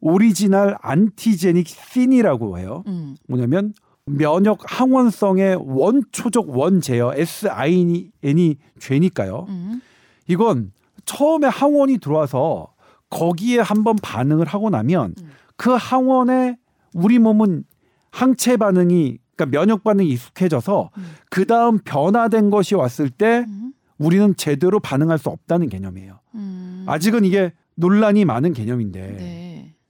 original 0.00 0.76
antigenic 0.80 1.66
sin이라고 1.68 2.58
해요. 2.58 2.84
음. 2.86 3.16
뭐냐면 3.28 3.74
면역 4.08 4.60
항원성의 4.64 5.58
원초적 5.60 6.56
원죄예요 6.56 7.14
SIN이 7.14 8.56
죄니까요. 8.78 9.46
음. 9.48 9.80
이건 10.26 10.72
처음에 11.04 11.48
항원이 11.48 11.98
들어와서 11.98 12.72
거기에 13.10 13.60
한번 13.60 13.96
반응을 14.02 14.46
하고 14.46 14.70
나면 14.70 15.14
음. 15.20 15.30
그 15.56 15.70
항원에 15.70 16.56
우리 16.94 17.18
몸은 17.18 17.64
항체 18.10 18.56
반응이 18.56 19.18
그러니까 19.36 19.58
면역 19.58 19.84
반응이 19.84 20.08
익숙해져서 20.10 20.90
음. 20.96 21.04
그 21.30 21.46
다음 21.46 21.78
변화된 21.78 22.50
것이 22.50 22.74
왔을 22.74 23.10
때 23.10 23.44
음. 23.48 23.72
우리는 23.98 24.34
제대로 24.36 24.80
반응할 24.80 25.18
수 25.18 25.28
없다는 25.28 25.68
개념이에요. 25.68 26.18
음. 26.34 26.84
아직은 26.86 27.24
이게 27.24 27.52
논란이 27.74 28.24
많은 28.24 28.52
개념인데 28.52 29.16
네. 29.18 29.47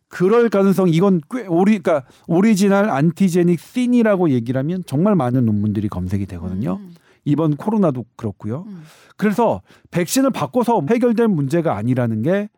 그럴 0.09 0.49
가능성 0.49 0.88
이건 0.88 1.21
꽤 1.31 1.47
오리 1.47 1.79
그러니까 1.79 2.07
original 2.26 2.88
antigenic 2.90 3.61
sin이라고 3.61 4.31
얘기를 4.31 4.59
하면 4.59 4.83
정말 4.87 5.15
많은 5.15 5.45
논문들이 5.45 5.88
검색이 5.88 6.27
되거든요. 6.27 6.79
음. 6.81 6.95
이번 7.25 7.57
코로나도 7.57 8.07
그렇고요. 8.17 8.65
음. 8.69 8.83
그래서 9.17 9.61
백신을 9.91 10.31
바꿔서 10.31 10.83
해결될 10.88 11.29
문제가 11.29 11.77
아니라는 11.77 12.23
게 12.23 12.49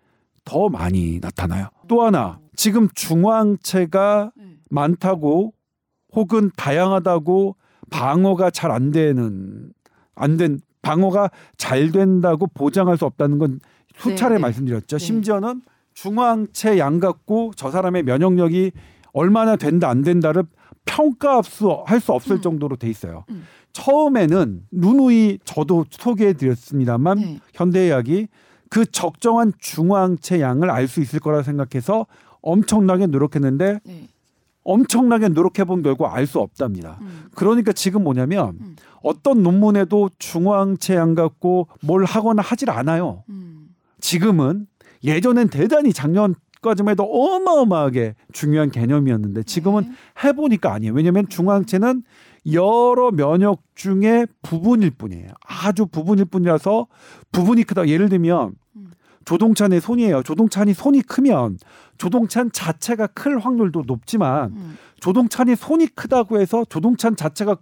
더 0.45 0.69
많이 0.69 1.21
나타나요. 1.21 1.69
또 1.87 2.03
하나 2.03 2.41
지금 2.57 2.89
중화항체가 2.95 4.33
네. 4.37 4.57
많다고 4.71 5.53
혹은 6.15 6.51
다양하다고 6.57 7.57
방어가 7.91 8.51
잘 8.51 8.71
안 8.71 8.91
되는 8.91 9.73
안 10.15 10.37
된 10.37 10.61
방어가 10.83 11.31
잘 11.57 11.93
된다고 11.93 12.47
보장할 12.47 12.97
수 12.97 13.05
없다는 13.05 13.39
건 13.39 13.61
수차례 13.97 14.35
네, 14.35 14.35
네. 14.37 14.43
말씀드렸죠. 14.43 14.99
네. 14.99 15.05
심지어는 15.05 15.63
중화항체 16.03 16.79
양 16.79 16.99
갖고 16.99 17.53
저 17.57 17.71
사람의 17.71 18.05
면역력이 18.05 18.73
얼마나 19.13 19.57
된다 19.57 19.89
안 19.89 20.03
된다를 20.03 20.45
평가할 20.87 21.45
수, 21.45 21.83
할 21.85 22.01
수 22.01 22.13
없을 22.13 22.37
음. 22.37 22.41
정도로 22.41 22.77
돼 22.77 22.89
있어요. 22.89 23.25
음. 23.31 23.45
처음에는 23.73 24.63
누누이 24.71 25.41
저도 25.45 25.85
소개해 25.91 26.33
드렸습니다만 26.33 27.19
네. 27.19 27.41
현대의학이 27.55 28.29
그 28.71 28.87
적정한 28.87 29.53
중화항체 29.59 30.41
양을 30.41 30.71
알 30.71 30.89
수 30.89 31.01
있을 31.01 31.21
거라 31.21 31.43
생각해서 31.43 32.07
엄청나게 32.41 33.07
노력했는데 33.07 33.81
네. 33.85 34.09
엄청나게 34.65 35.29
노력해 35.29 35.65
본 35.65 35.83
결과 35.83 36.15
알 36.15 36.27
수 36.27 36.39
없답니다. 36.41 36.99
음. 37.03 37.27
그러니까 37.35 37.73
지금 37.73 38.05
뭐냐면 38.05 38.57
음. 38.61 38.77
어떤 39.03 39.43
논문에도 39.43 40.11
중화항체 40.19 40.95
양 40.95 41.15
갖고 41.15 41.69
뭘 41.83 42.05
하거나 42.05 42.43
하질 42.43 42.71
않아요. 42.71 43.25
음. 43.29 43.69
지금은 44.01 44.67
예전엔 45.05 45.49
대단히 45.49 45.93
작년 45.93 46.35
까지만 46.63 46.93
해도 46.93 47.05
어마어마하게 47.05 48.15
중요한 48.33 48.71
개념이었는데 48.71 49.45
지금은 49.45 49.85
네. 49.85 50.29
해보니까 50.29 50.73
아니에요. 50.75 50.93
왜냐하면 50.93 51.27
중화항체는 51.29 52.03
여러 52.53 53.11
면역 53.11 53.63
중에 53.75 54.27
부분일 54.43 54.91
뿐이에요. 54.91 55.29
아주 55.47 55.87
부분일 55.87 56.27
뿐이라서 56.27 56.87
부분이 57.33 57.65
크다. 57.65 57.89
예를 57.89 58.09
들면 58.09 58.53
음. 58.77 58.91
조동찬의 59.25 59.81
손이에요. 59.81 60.23
조동찬이 60.23 60.75
손이 60.75 61.03
크면 61.03 61.59
조동찬 61.99 62.53
자체가 62.53 63.09
클 63.09 63.39
확률도 63.39 63.85
높지만 63.87 64.53
음. 64.53 64.79
조동찬이 65.01 65.57
손이 65.57 65.89
크다고 65.89 66.41
해서 66.41 66.65
조동찬 66.69 67.17
자체가 67.17 67.57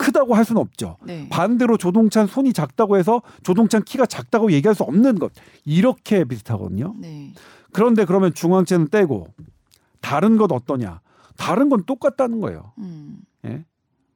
크다고 0.00 0.34
할 0.34 0.46
수는 0.46 0.60
없죠. 0.62 0.96
네. 1.04 1.28
반대로 1.28 1.76
조동찬 1.76 2.26
손이 2.26 2.54
작다고 2.54 2.96
해서 2.96 3.20
조동찬 3.42 3.82
키가 3.84 4.06
작다고 4.06 4.50
얘기할 4.52 4.74
수 4.74 4.82
없는 4.82 5.18
것. 5.18 5.30
이렇게 5.66 6.24
비슷하거든요. 6.24 6.94
네. 6.98 7.34
그런데 7.72 8.06
그러면 8.06 8.32
중앙체는 8.32 8.88
떼고 8.88 9.28
다른 10.00 10.38
것 10.38 10.50
어떠냐? 10.50 11.00
다른 11.36 11.68
건 11.68 11.84
똑같다는 11.84 12.40
거예요. 12.40 12.72
음. 12.78 13.18
예? 13.44 13.64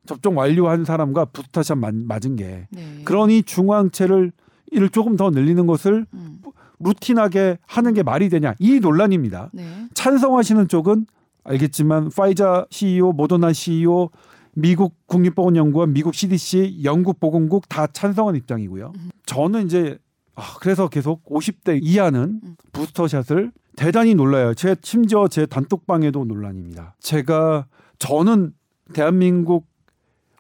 접종 0.07 0.37
완료한 0.39 0.85
사람과 0.87 1.27
부스터샷 1.27 1.77
맞- 1.79 1.95
맞은 1.95 2.37
게 2.37 2.67
네. 2.71 3.03
그러니 3.05 3.43
중앙체를 3.43 4.33
이를 4.73 4.89
조금 4.89 5.17
더 5.17 5.29
늘리는 5.31 5.67
것을 5.67 6.07
음. 6.15 6.41
루틴하게 6.81 7.59
하는 7.67 7.93
게 7.95 8.03
말이 8.03 8.29
되냐 8.31 8.55
이 8.59 8.81
논란입니다. 8.81 9.51
네. 9.53 9.87
찬성하시는 9.95 10.69
쪽은 10.69 11.07
알겠지만 11.45 12.09
파이자 12.17 12.65
CEO, 12.71 13.13
모더나 13.13 13.53
CEO, 13.53 14.09
미국 14.55 15.07
국립보건연구원, 15.07 15.93
미국 15.93 16.15
CDC, 16.15 16.81
영국 16.85 17.21
보건국 17.21 17.69
다 17.69 17.87
찬성한 17.87 18.37
입장이고요. 18.37 18.93
음. 18.95 19.11
저는 19.27 19.67
이제 19.67 19.99
아, 20.35 20.57
그래서 20.61 20.89
계속 20.89 21.25
50대 21.25 21.79
이하는 21.83 22.41
음. 22.43 22.57
부스터샷을 22.73 23.53
대단히 23.77 24.15
놀라요. 24.15 24.55
제 24.55 24.77
심지어 24.83 25.29
제 25.29 25.47
단톡방에도 25.47 26.25
논란입니다. 26.25 26.95
제가 27.01 27.67
저는 27.99 28.53
대한민국 28.93 29.67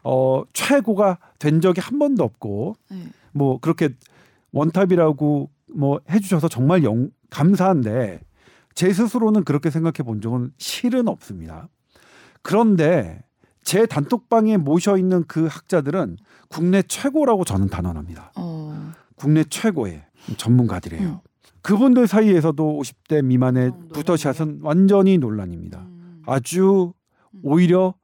어, 0.02 0.42
최고가 0.52 1.18
된 1.38 1.60
적이 1.60 1.80
한 1.80 1.98
번도 1.98 2.22
없고 2.22 2.76
네. 2.90 3.08
뭐 3.32 3.58
그렇게 3.58 3.88
원탑이라고 4.52 5.50
뭐 5.74 6.00
해주셔서 6.10 6.48
정말 6.48 6.84
영, 6.84 7.10
감사한데 7.30 8.20
제 8.74 8.92
스스로는 8.92 9.44
그렇게 9.44 9.70
생각해 9.70 10.04
본 10.04 10.20
적은 10.20 10.52
실은 10.58 11.08
없습니다. 11.08 11.68
그런데 12.42 13.22
제 13.64 13.86
단톡방에 13.86 14.58
모셔 14.58 14.96
있는 14.98 15.24
그 15.26 15.46
학자들은 15.46 16.18
국내 16.48 16.82
최고라고 16.82 17.44
저는 17.44 17.68
단언합니다. 17.68 18.32
어. 18.36 18.92
국내 19.16 19.42
최고의 19.44 20.04
전문가들이에요. 20.36 21.08
음. 21.08 21.18
그분들 21.62 22.06
사이에서도 22.06 22.80
50대 22.80 23.24
미만의 23.24 23.68
어, 23.68 23.78
부터샷은 23.94 24.60
완전히 24.62 25.16
논란입니다. 25.16 25.78
음. 25.78 26.22
아주 26.26 26.92
오히려 27.42 27.94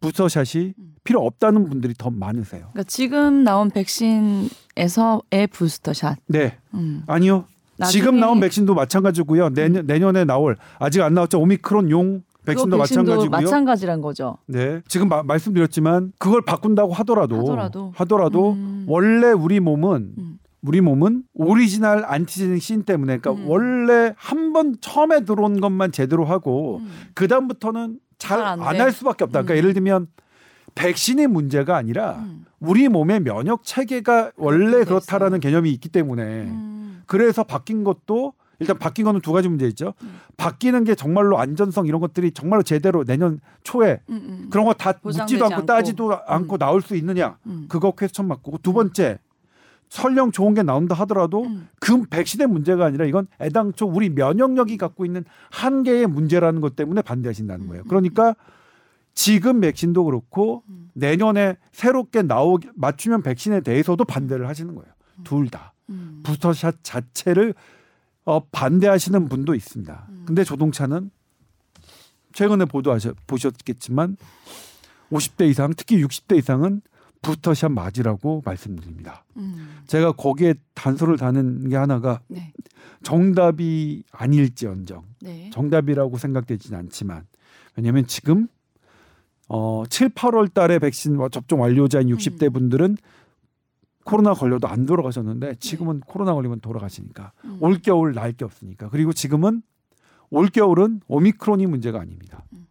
부스터샷이 0.00 0.74
음. 0.78 0.94
필요 1.02 1.26
없다는 1.26 1.68
분들이 1.68 1.92
더 1.98 2.10
많으세요. 2.10 2.68
그러니까 2.72 2.84
지금 2.84 3.42
나온 3.42 3.70
백신에서의 3.70 5.48
부스터샷. 5.50 6.18
네, 6.28 6.58
음. 6.74 7.02
아니요. 7.08 7.46
지금 7.90 8.20
나온 8.20 8.40
백신도 8.40 8.74
마찬가지고요. 8.74 9.50
내년 9.50 9.86
내년에 9.86 10.24
나올 10.24 10.56
아직 10.78 11.00
안 11.00 11.14
나왔죠. 11.14 11.40
오미크론 11.40 11.90
용 11.90 12.22
백신도 12.54 12.76
마찬가지고요. 12.78 13.30
마찬가지란 13.30 14.00
거죠. 14.00 14.38
네, 14.46 14.80
지금 14.88 15.08
마- 15.08 15.22
말씀드렸지만 15.22 16.12
그걸 16.18 16.42
바꾼다고 16.42 16.92
하더라도 16.94 17.40
하더라도. 17.40 17.92
하더라도 17.96 18.52
음. 18.52 18.84
원래 18.88 19.32
우리 19.32 19.60
몸은 19.60 20.14
음. 20.18 20.38
우리 20.62 20.80
몸은 20.80 21.22
original 21.34 22.04
antigenic 22.06 22.60
sin 22.62 22.82
때문에 22.82 23.18
그러니까 23.18 23.42
음. 23.44 23.48
원래 23.48 24.12
한 24.16 24.52
번 24.52 24.76
처음에 24.80 25.24
들어온 25.24 25.60
것만 25.60 25.90
제대로 25.92 26.24
하고 26.24 26.78
음. 26.78 26.90
그 27.14 27.28
다음부터는 27.28 27.98
잘안 28.18 28.58
돼. 28.58 28.78
할 28.78 28.92
수밖에 28.92 29.24
없다. 29.24 29.42
그러니까 29.42 29.54
음. 29.54 29.56
예를 29.56 29.72
들면 29.74 30.06
백신의 30.74 31.26
문제가 31.28 31.76
아니라 31.76 32.16
음. 32.18 32.44
우리 32.60 32.88
몸의 32.88 33.20
면역 33.20 33.64
체계가 33.64 34.32
원래 34.36 34.84
그렇다라는. 34.84 35.40
개념이 35.40 35.70
있기 35.72 35.88
때문에 35.88 36.22
음. 36.42 37.02
그래서 37.06 37.42
바뀐 37.42 37.82
것도 37.84 38.34
일단 38.60 38.78
바뀐 38.78 39.04
거는 39.06 39.20
두 39.20 39.32
가지 39.32 39.48
문제 39.48 39.66
있죠. 39.68 39.94
음. 40.02 40.20
바뀌는 40.36 40.84
게 40.84 40.94
정말로 40.94 41.38
안전성 41.38 41.86
이런 41.86 42.00
것들이 42.00 42.30
정말로 42.32 42.62
제대로 42.62 43.04
내년 43.04 43.40
초에 43.64 44.00
음, 44.10 44.14
음. 44.14 44.46
그런 44.50 44.66
거 44.66 44.74
다 44.74 44.92
묻지도 45.02 45.44
않고 45.46 45.54
않고. 45.56 45.66
따지도 45.66 46.18
않고 46.26 46.56
음. 46.56 46.58
나올 46.58 46.82
수 46.82 46.94
있느냐 46.96 47.38
음. 47.46 47.66
그거 47.68 47.92
퀘스천 47.92 48.28
맞고 48.28 48.58
두 48.62 48.72
번째 48.72 49.18
설령 49.88 50.30
좋은 50.30 50.54
게 50.54 50.62
나온다 50.62 50.94
하더라도 50.96 51.44
음. 51.44 51.68
그 51.80 52.04
백신의 52.04 52.46
문제가 52.46 52.84
아니라 52.86 53.06
이건 53.06 53.26
애당초 53.40 53.86
우리 53.86 54.08
면역력이 54.08 54.76
갖고 54.76 55.04
있는 55.04 55.24
한계의 55.50 56.06
문제라는 56.06 56.60
것 56.60 56.76
때문에 56.76 57.02
반대하신다는 57.02 57.66
거예요. 57.66 57.82
그러니까 57.88 58.36
지금 59.14 59.60
백신도 59.60 60.04
그렇고 60.04 60.62
음. 60.68 60.90
내년에 60.94 61.56
새롭게 61.72 62.22
나오 62.22 62.58
맞춤형 62.76 63.22
백신에 63.22 63.60
대해서도 63.62 64.04
반대를 64.04 64.46
하시는 64.48 64.74
거예요. 64.74 64.92
둘 65.24 65.48
다. 65.48 65.72
음. 65.88 66.20
부스터샷 66.22 66.76
자체를 66.84 67.54
어, 68.30 68.38
반대하시는 68.52 69.28
분도 69.28 69.56
있습니다. 69.56 70.06
음. 70.08 70.22
근데 70.24 70.44
조동차는 70.44 71.10
최근에 72.32 72.66
보도하셨 72.66 73.16
보셨겠지만 73.26 74.16
50대 75.10 75.50
이상 75.50 75.72
특히 75.76 76.00
60대 76.04 76.38
이상은 76.38 76.80
부스터샷 77.22 77.72
맞으라고 77.72 78.42
말씀드립니다. 78.44 79.24
음. 79.36 79.80
제가 79.88 80.12
거기에 80.12 80.54
단서를 80.74 81.16
다는 81.16 81.68
게 81.68 81.74
하나가 81.74 82.20
네. 82.28 82.52
정답이 83.02 84.04
아닐지언정 84.12 85.02
네. 85.22 85.50
정답이라고 85.52 86.16
생각되지는 86.16 86.78
않지만 86.78 87.26
왜냐하면 87.76 88.06
지금 88.06 88.46
어 89.48 89.82
7, 89.90 90.10
8월 90.10 90.54
달에 90.54 90.78
백신 90.78 91.18
접종 91.32 91.62
완료자인 91.62 92.06
60대 92.06 92.44
음. 92.44 92.52
분들은 92.52 92.96
코로나 94.10 94.34
걸려도 94.34 94.66
안 94.68 94.86
돌아가셨는데 94.86 95.56
지금은 95.60 96.00
코로나 96.00 96.34
걸리면 96.34 96.60
돌아가시니까 96.60 97.32
음. 97.44 97.58
올 97.60 97.78
겨울 97.80 98.12
날 98.14 98.32
게 98.32 98.44
없으니까 98.44 98.88
그리고 98.90 99.12
지금은 99.12 99.62
올 100.30 100.48
겨울은 100.48 101.00
오미크론이 101.08 101.66
문제가 101.66 102.00
아닙니다. 102.00 102.44
음. 102.52 102.66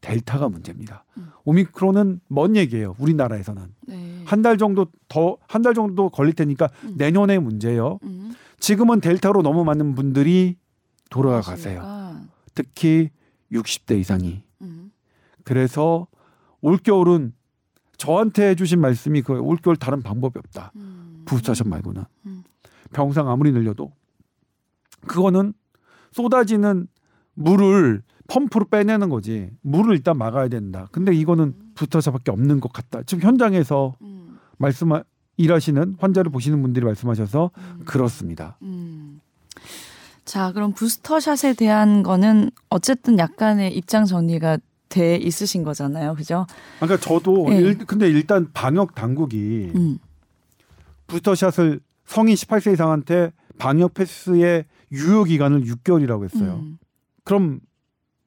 델타가 0.00 0.48
문제입니다. 0.48 1.04
음. 1.16 1.28
오미크론은 1.44 2.20
먼 2.28 2.56
얘기예요. 2.56 2.94
우리나라에서는 2.98 3.62
네. 3.88 4.22
한달 4.26 4.56
정도 4.58 4.86
더 5.08 5.38
한 5.48 5.62
달 5.62 5.74
정도 5.74 6.08
걸릴 6.08 6.34
테니까 6.34 6.68
음. 6.84 6.94
내년의 6.96 7.40
문제예요. 7.40 7.98
음. 8.04 8.34
지금은 8.60 9.00
델타로 9.00 9.42
너무 9.42 9.64
많은 9.64 9.94
분들이 9.94 10.56
돌아가세요. 11.10 11.80
그러시니까. 11.80 12.20
특히 12.54 13.10
60대 13.52 13.98
이상이. 13.98 14.42
음. 14.62 14.90
그래서 15.44 16.06
올겨울은 16.60 17.32
저한테 17.98 18.50
해주신 18.50 18.80
말씀이 18.80 19.22
그 19.22 19.34
올겨울 19.38 19.76
다른 19.76 20.02
방법이 20.02 20.38
없다. 20.38 20.72
음. 20.76 21.22
부스터샷 21.26 21.68
말고는 21.68 22.04
음. 22.26 22.44
병상 22.92 23.28
아무리 23.28 23.52
늘려도 23.52 23.92
그거는 25.06 25.52
쏟아지는 26.12 26.86
물을 27.34 28.02
펌프로 28.28 28.66
빼내는 28.66 29.08
거지. 29.08 29.50
물을 29.62 29.96
일단 29.96 30.16
막아야 30.16 30.48
된다. 30.48 30.88
근데 30.92 31.14
이거는 31.14 31.54
부스터샷밖에 31.74 32.30
없는 32.30 32.60
것 32.60 32.72
같다. 32.72 33.02
지금 33.02 33.22
현장에서 33.26 33.96
음. 34.02 34.38
말씀 34.58 34.90
일하시는 35.36 35.96
환자를 35.98 36.30
보시는 36.30 36.60
분들이 36.62 36.84
말씀하셔서 36.84 37.50
음. 37.56 37.82
그렇습니다. 37.84 38.58
음. 38.62 39.20
자, 40.24 40.52
그럼 40.52 40.72
부스터샷에 40.72 41.54
대한 41.54 42.02
거는 42.02 42.50
어쨌든 42.68 43.18
약간의 43.18 43.74
입장 43.74 44.04
정리가 44.04 44.58
돼 44.88 45.16
있으신 45.16 45.62
거잖아요. 45.62 46.14
그죠? 46.14 46.46
그러니까 46.80 46.98
저도 46.98 47.48
네. 47.48 47.58
일, 47.58 47.78
근데 47.78 48.08
일단 48.08 48.50
방역 48.52 48.94
당국이 48.94 49.72
음. 49.74 49.98
부스터샷을 51.06 51.80
성인 52.06 52.34
18세 52.34 52.72
이상한테 52.72 53.32
방역 53.58 53.94
패스의 53.94 54.64
유효 54.92 55.24
기간을 55.24 55.62
6개월이라고 55.62 56.24
했어요. 56.24 56.60
음. 56.62 56.78
그럼 57.24 57.60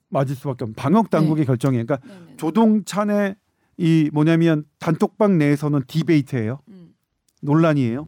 맞을 0.09 0.35
수밖에 0.35 0.65
없는 0.65 0.75
방역 0.75 1.09
당국의 1.09 1.45
결정이에요. 1.45 1.85
그러니까 1.85 2.07
네네. 2.07 2.37
조동찬의 2.37 3.35
이 3.77 4.09
뭐냐면 4.13 4.65
단톡방 4.79 5.37
내에서는 5.37 5.81
디베이트예요. 5.87 6.59
음. 6.67 6.93
논란이에요. 7.41 8.07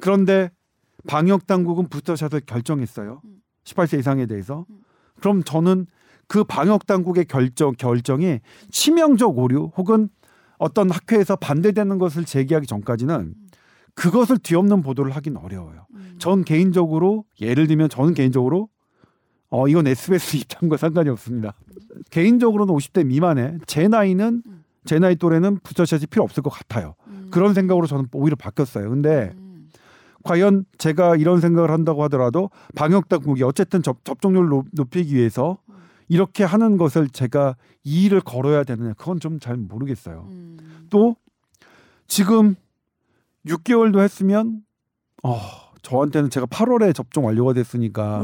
그런데 0.00 0.50
방역 1.06 1.46
당국은 1.46 1.88
부스터샷을 1.88 2.40
결정했어요. 2.46 3.20
음. 3.24 3.36
18세 3.64 3.98
이상에 3.98 4.26
대해서. 4.26 4.64
음. 4.70 4.80
그럼 5.20 5.42
저는 5.42 5.86
그 6.28 6.44
방역 6.44 6.86
당국의 6.86 7.26
결정 7.26 7.72
결정이 7.72 8.40
치명적 8.70 9.38
오류 9.38 9.70
혹은 9.76 10.08
어떤 10.58 10.90
학회에서 10.90 11.36
반대되는 11.36 11.98
것을 11.98 12.24
제기하기 12.24 12.66
전까지는 12.66 13.34
그것을 13.94 14.38
뒤엎는 14.38 14.82
보도를 14.82 15.14
하긴 15.14 15.36
어려워요. 15.36 15.86
음. 15.94 16.14
전 16.18 16.44
개인적으로 16.44 17.24
예를 17.40 17.66
들면 17.66 17.88
저는 17.88 18.14
개인적으로 18.14 18.68
어 19.50 19.68
이건 19.68 19.86
SBS 19.86 20.36
입장과 20.38 20.76
상관이 20.78 21.08
없습니다. 21.10 21.54
개인적으로는 22.10 22.74
50대 22.74 23.06
미만에 23.06 23.58
제 23.66 23.86
나이는 23.88 24.42
음. 24.46 24.64
제 24.84 24.98
나이 24.98 25.16
또래는 25.16 25.58
부스터샷이 25.62 26.06
필요 26.06 26.24
없을 26.24 26.42
것 26.42 26.50
같아요. 26.50 26.94
음. 27.06 27.28
그런 27.30 27.54
생각으로 27.54 27.86
저는 27.86 28.06
오히려 28.12 28.36
바뀌었어요. 28.36 28.90
근데 28.90 29.32
음. 29.36 29.70
과연 30.24 30.64
제가 30.78 31.16
이런 31.16 31.40
생각을 31.40 31.70
한다고 31.70 32.02
하더라도 32.04 32.50
방역 32.74 33.08
당국이 33.08 33.42
어쨌든 33.44 33.82
접, 33.82 34.04
접종률을 34.04 34.48
높- 34.48 34.66
높이기 34.72 35.14
위해서 35.14 35.58
음. 35.63 35.63
이렇게 36.08 36.44
하는 36.44 36.76
것을 36.76 37.08
제가 37.08 37.54
이의를 37.84 38.20
걸어야 38.20 38.64
되느냐 38.64 38.92
그건 38.96 39.20
좀 39.20 39.38
잘 39.40 39.56
모르겠어요. 39.56 40.26
음. 40.30 40.56
또 40.90 41.14
지금 42.06 42.54
6개월도 43.46 44.00
했으면 44.00 44.60
어, 45.22 45.36
저한테는 45.82 46.30
제가 46.30 46.46
8월에 46.46 46.94
접종 46.94 47.26
완료가 47.26 47.52
됐으니까. 47.52 48.22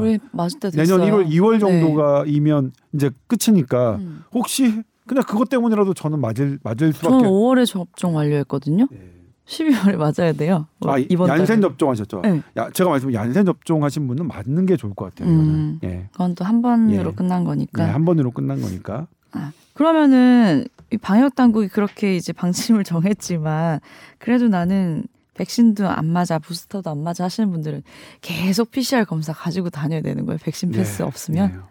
내년 0.77 0.99
1월 1.01 1.27
2월 1.29 1.53
네. 1.53 1.59
정도가이면 1.59 2.71
이제 2.93 3.09
끝이니까 3.27 3.95
음. 3.97 4.23
혹시 4.33 4.81
그냥 5.07 5.23
그것 5.27 5.49
때문이라도 5.49 5.93
저는 5.93 6.19
맞을 6.21 6.59
맞을 6.63 6.93
저는 6.93 7.19
수밖에 7.19 7.25
5월에 7.25 7.65
접종 7.65 8.15
완료했거든요. 8.15 8.87
예. 8.93 9.20
12월에 9.47 9.95
맞아야 9.97 10.33
돼요. 10.33 10.67
아, 10.85 10.97
이번 10.97 11.29
얀센 11.29 11.45
달에. 11.59 11.61
접종하셨죠? 11.61 12.21
네. 12.21 12.41
야, 12.57 12.69
제가 12.71 12.89
말씀 12.89 13.13
얀센 13.13 13.45
접종하신 13.45 14.07
분은 14.07 14.27
맞는 14.27 14.65
게 14.65 14.77
좋을 14.77 14.93
것 14.93 15.05
같아요. 15.13 15.29
음. 15.33 15.79
이거는. 15.81 15.95
예. 15.95 16.07
그건 16.11 16.35
또 16.35 16.45
한 16.45 16.61
번으로 16.61 17.09
예. 17.09 17.13
끝난 17.15 17.43
거니까. 17.43 17.85
네, 17.85 17.91
한 17.91 18.05
번으로 18.05 18.31
끝난 18.31 18.61
거니까. 18.61 19.07
아, 19.33 19.51
그러면은 19.73 20.65
이 20.91 20.97
방역 20.97 21.35
당국이 21.35 21.67
그렇게 21.69 22.15
이제 22.15 22.33
방침을 22.33 22.83
정했지만 22.85 23.79
그래도 24.19 24.47
나는 24.47 25.03
백신도 25.33 25.87
안 25.87 26.05
맞아 26.07 26.37
부스터도 26.39 26.89
안 26.89 27.01
맞아 27.03 27.23
하시는 27.23 27.49
분들은 27.51 27.83
계속 28.21 28.69
PCR 28.71 29.05
검사 29.05 29.33
가지고 29.33 29.69
다녀야 29.69 30.01
되는 30.01 30.25
거예요. 30.25 30.37
백신 30.43 30.71
패스 30.71 30.97
네. 30.99 31.03
없으면 31.03 31.63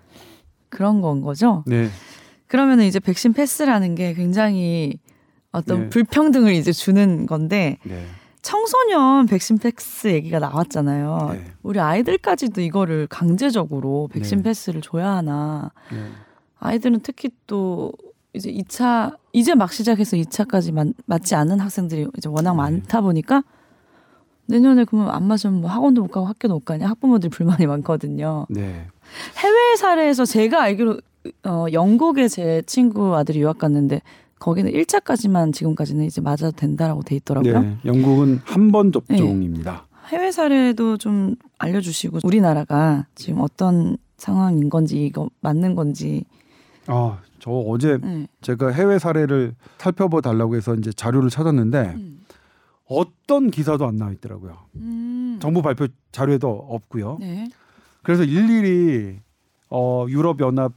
그런 0.70 1.00
건 1.00 1.20
거죠. 1.20 1.62
네. 1.66 1.82
네. 1.82 1.88
그러면은 2.46 2.84
이제 2.86 2.98
백신 2.98 3.32
패스라는 3.32 3.94
게 3.94 4.12
굉장히 4.14 4.98
어떤 5.52 5.82
네. 5.82 5.88
불평등을 5.90 6.52
이제 6.52 6.72
주는 6.72 7.26
건데 7.26 7.78
네. 7.84 8.04
청소년 8.42 9.26
백신 9.26 9.58
패스 9.58 10.08
얘기가 10.08 10.38
나왔잖아요. 10.38 11.30
네. 11.32 11.44
우리 11.62 11.80
아이들까지도 11.80 12.60
이거를 12.60 13.06
강제적으로 13.08 14.08
백신 14.12 14.38
네. 14.38 14.44
패스를 14.44 14.80
줘야 14.80 15.10
하나. 15.10 15.72
네. 15.92 15.98
아이들은 16.58 17.00
특히 17.00 17.30
또 17.46 17.92
이제 18.32 18.50
2차 18.52 19.16
이제 19.32 19.54
막 19.54 19.72
시작해서 19.72 20.16
2차까지 20.16 20.94
맞지 21.06 21.34
않는 21.34 21.60
학생들이 21.60 22.08
이제 22.16 22.28
워낙 22.28 22.52
네. 22.52 22.56
많다 22.56 23.00
보니까 23.00 23.42
내년에 24.46 24.84
그러면 24.84 25.10
안 25.10 25.24
맞으면 25.24 25.60
뭐 25.60 25.70
학원도 25.70 26.02
못 26.02 26.08
가고 26.08 26.26
학교도 26.26 26.54
못 26.54 26.64
가냐 26.64 26.88
학부모들이 26.88 27.30
불만이 27.30 27.66
많거든요. 27.66 28.46
네. 28.48 28.86
해외 29.36 29.76
사례에서 29.76 30.24
제가 30.24 30.62
알기로 30.62 31.00
어 31.44 31.66
영국에 31.72 32.28
제 32.28 32.62
친구 32.66 33.14
아들이 33.16 33.40
유학 33.40 33.58
갔는데 33.58 34.00
거기는 34.40 34.72
1차까지만 34.72 35.52
지금까지는 35.52 36.04
이제 36.06 36.20
맞아도 36.20 36.50
된다라고 36.50 37.02
돼 37.02 37.14
있더라고요. 37.16 37.60
네. 37.60 37.76
영국은 37.84 38.40
한 38.44 38.72
번 38.72 38.90
접종입니다. 38.90 39.86
해외 40.08 40.32
사례도 40.32 40.96
좀 40.96 41.36
알려주시고 41.58 42.20
우리나라가 42.24 43.06
지금 43.14 43.40
어떤 43.42 43.96
상황인 44.16 44.68
건지 44.68 45.04
이거 45.06 45.28
맞는 45.40 45.74
건지 45.76 46.24
아, 46.86 47.18
저 47.38 47.50
어제 47.50 47.98
네. 48.02 48.26
제가 48.40 48.70
해외 48.72 48.98
사례를 48.98 49.54
살펴봐 49.78 50.20
달라고 50.20 50.56
해서 50.56 50.74
이제 50.74 50.90
자료를 50.92 51.30
찾았는데 51.30 51.78
음. 51.96 52.24
어떤 52.86 53.50
기사도 53.50 53.86
안 53.86 53.96
나와 53.96 54.10
있더라고요. 54.12 54.56
음. 54.76 55.38
정부 55.40 55.62
발표 55.62 55.86
자료에도 56.10 56.48
없고요. 56.50 57.18
네. 57.20 57.46
그래서 58.02 58.24
일일이 58.24 59.18
어 59.68 60.06
유럽 60.08 60.40
연합 60.40 60.72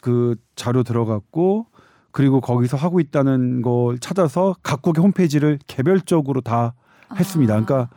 그 0.00 0.36
자료 0.56 0.82
들어갔고 0.82 1.66
그리고 2.10 2.40
거기서 2.40 2.76
하고 2.76 3.00
있다는 3.00 3.62
걸 3.62 3.98
찾아서 3.98 4.56
각국의 4.62 5.02
홈페이지를 5.02 5.58
개별적으로 5.66 6.40
다 6.40 6.74
했습니다. 7.14 7.54
아, 7.54 7.64
그러니까 7.64 7.90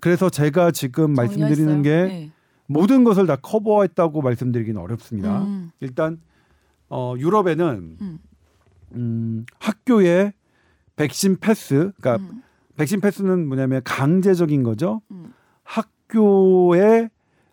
그래서 0.00 0.30
제가 0.30 0.70
지금 0.70 1.12
말씀드리는? 1.12 1.82
게 1.82 1.90
네. 1.90 2.32
모든 2.66 3.04
것을 3.04 3.26
다 3.26 3.36
커버했다고 3.36 4.22
말씀드리기는 4.22 4.80
어렵습니다. 4.80 5.42
음. 5.42 5.70
일단 5.80 6.20
어 6.88 7.14
유럽에는 7.18 7.96
음. 8.00 8.18
음 8.94 9.46
학교에 9.58 10.32
백신 10.96 11.38
패스 11.40 11.92
그러니까 11.96 12.16
음. 12.16 12.42
백신 12.76 13.00
패스는 13.00 13.46
뭐냐면 13.48 13.82
강제적인 13.84 14.62
거죠. 14.62 15.02
음. 15.10 15.32
학교에 15.64 17.08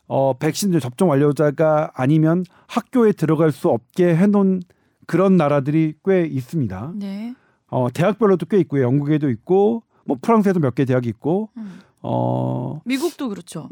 어 0.08 0.38
백신 0.38 0.78
접종 0.80 1.10
완료자가 1.10 1.92
아니면 1.96 2.44
학교에 2.68 3.12
들어갈 3.12 3.52
수 3.52 3.70
없게 3.70 4.16
해놓은 4.16 4.62
그런 5.08 5.38
나라들이 5.38 5.94
꽤 6.04 6.26
있습니다. 6.26 6.94
네. 6.96 7.34
어 7.68 7.88
대학별로도 7.94 8.46
꽤 8.48 8.60
있고요. 8.60 8.84
영국에도 8.84 9.30
있고 9.30 9.84
뭐 10.06 10.18
프랑스에도 10.22 10.60
몇 10.60 10.76
개 10.76 10.86
대학이 10.86 11.10
있고 11.10 11.50
음. 11.58 11.80
어 12.02 12.80
미국도 12.86 13.30
그렇죠. 13.30 13.70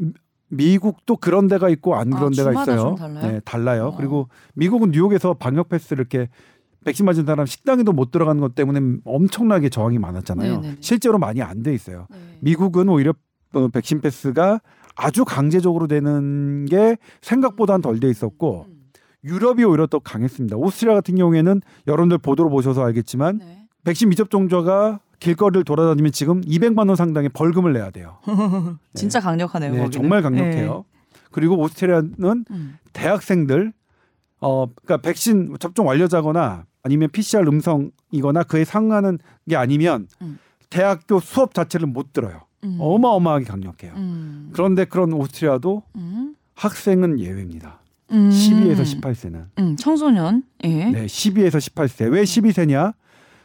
미국도 0.48 1.16
그런 1.16 1.48
데가 1.48 1.68
있고 1.68 1.94
안 1.96 2.12
아, 2.12 2.16
그런 2.18 2.32
데가 2.32 2.50
주마다 2.50 2.72
있어요. 2.74 2.88
좀 2.90 2.96
달라요? 2.96 3.26
네, 3.32 3.40
달라요. 3.44 3.86
어. 3.88 3.96
그리고 3.96 4.28
미국은 4.54 4.90
뉴욕에서 4.90 5.34
방역 5.34 5.68
패스를 5.68 6.02
이렇게 6.02 6.28
백신 6.84 7.06
맞은 7.06 7.24
사람 7.24 7.46
식당에도 7.46 7.92
못 7.92 8.10
들어가는 8.10 8.40
것 8.40 8.54
때문에 8.54 8.98
엄청나게 9.04 9.70
저항이 9.70 9.98
많았잖아요. 9.98 10.56
네네네. 10.60 10.76
실제로 10.80 11.18
많이 11.18 11.40
안 11.42 11.62
돼 11.62 11.72
있어요. 11.74 12.06
네. 12.10 12.16
미국은 12.40 12.88
오히려 12.88 13.14
어, 13.54 13.68
백신 13.68 14.00
패스가 14.00 14.60
아주 14.96 15.24
강제적으로 15.24 15.86
되는 15.88 16.66
게 16.66 16.96
생각보다는 17.22 17.80
덜 17.80 17.98
돼 18.00 18.08
있었고 18.10 18.66
음. 18.68 18.73
유럽이 19.24 19.64
오히려 19.64 19.86
더 19.86 19.98
강했습니다. 19.98 20.56
오스트리아 20.56 20.94
같은 20.94 21.16
경우에는 21.16 21.62
여러분들 21.86 22.18
보도로 22.18 22.50
보셔서 22.50 22.84
알겠지만 22.84 23.38
네. 23.38 23.66
백신 23.84 24.10
미접종자가 24.10 25.00
길거리를 25.18 25.64
돌아다니면 25.64 26.12
지금 26.12 26.40
200만 26.42 26.88
원 26.88 26.96
상당의 26.96 27.30
벌금을 27.30 27.72
내야 27.72 27.90
돼요. 27.90 28.18
진짜 28.94 29.20
강력하네요. 29.20 29.72
네. 29.72 29.90
정말 29.90 30.22
강력해요. 30.22 30.84
그리고 31.30 31.58
오스트리아는 31.58 32.14
네. 32.18 32.32
음. 32.50 32.78
대학생들 32.92 33.72
어 34.40 34.66
그러니까 34.66 34.98
백신 34.98 35.56
접종 35.58 35.86
완료자거나 35.86 36.66
아니면 36.82 37.08
PCR 37.10 37.48
음성이거나 37.48 38.42
그에 38.44 38.64
상하는 38.64 39.18
게 39.48 39.56
아니면 39.56 40.06
음. 40.20 40.38
대학교 40.68 41.18
수업 41.20 41.54
자체를 41.54 41.86
못 41.86 42.12
들어요. 42.12 42.42
음. 42.64 42.76
어마어마하게 42.78 43.46
강력해요. 43.46 43.94
음. 43.96 44.50
그런데 44.52 44.84
그런 44.84 45.12
오스트리아도 45.12 45.82
음. 45.96 46.36
학생은 46.54 47.20
예외입니다. 47.20 47.80
음. 48.10 48.30
12에서 48.30 48.82
18세는. 49.00 49.46
음, 49.58 49.76
청소년. 49.76 50.42
예. 50.64 50.86
네, 50.90 51.06
12에서 51.06 51.56
18세. 51.56 52.12
왜 52.12 52.22
12세냐? 52.22 52.94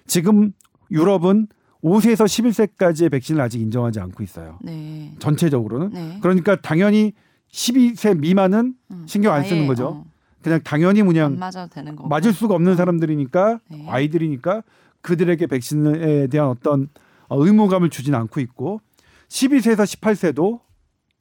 지금 0.06 0.52
유럽은 0.92 1.48
5세에서 1.84 2.26
11세까지의 2.26 3.12
백신을 3.12 3.42
아직 3.42 3.62
인정하지 3.62 4.00
않고 4.00 4.24
있어요. 4.24 4.60
네. 4.62 5.16
전체적으로는. 5.20 5.92
네. 5.92 6.18
그러니까 6.22 6.56
당연히 6.58 7.14
12세 7.52 8.20
미만은 8.20 8.76
음. 8.92 9.06
신경 9.08 9.34
안 9.34 9.44
쓰는 9.44 9.66
거죠. 9.66 9.88
어, 9.88 10.06
그냥 10.42 10.60
당연히 10.64 11.02
안 11.02 11.08
그냥 11.08 11.40
맞아도 11.40 11.68
되는 11.70 11.96
거고. 11.96 12.10
맞을 12.10 12.34
수가 12.34 12.56
없는 12.56 12.76
사람들이니까 12.76 13.60
네. 13.70 13.86
아이들이니까 13.88 14.64
그들에게 15.02 15.48
백신에 15.48 16.28
대한 16.28 16.50
어떤 16.50 16.90
어, 17.28 17.44
의무감을 17.44 17.90
주진 17.90 18.14
않고 18.16 18.40
있고 18.42 18.82
12세에서 19.30 19.84
18세도 19.84 20.60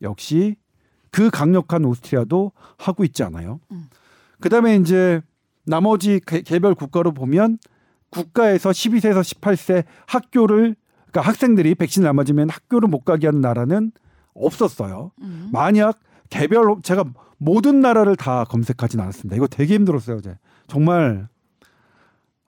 역시 0.02 0.56
그 1.10 1.30
강력한 1.30 1.84
오스트리아도 1.84 2.52
하고 2.76 3.04
있지 3.04 3.22
않아요. 3.22 3.60
음. 3.72 3.88
그다음에 4.40 4.76
이제 4.76 5.20
나머지 5.64 6.20
개- 6.24 6.42
개별 6.42 6.74
국가로 6.74 7.12
보면 7.12 7.58
국가에서 8.10 8.70
12세에서 8.70 9.20
18세 9.20 9.84
학교를 10.06 10.76
그러니까 11.10 11.20
학생들이 11.22 11.74
백신을 11.74 12.08
안 12.08 12.16
맞으면 12.16 12.48
학교를 12.50 12.88
못 12.88 13.04
가게 13.04 13.26
하는 13.26 13.40
나라는 13.40 13.92
없었어요. 14.34 15.12
음. 15.22 15.48
만약 15.52 15.98
개별 16.30 16.76
제가 16.82 17.04
모든 17.38 17.80
나라를 17.80 18.16
다 18.16 18.44
검색하진 18.44 19.00
않았습니다. 19.00 19.36
이거 19.36 19.46
되게 19.46 19.74
힘들었어요, 19.74 20.16
어제. 20.18 20.38
정말 20.68 21.28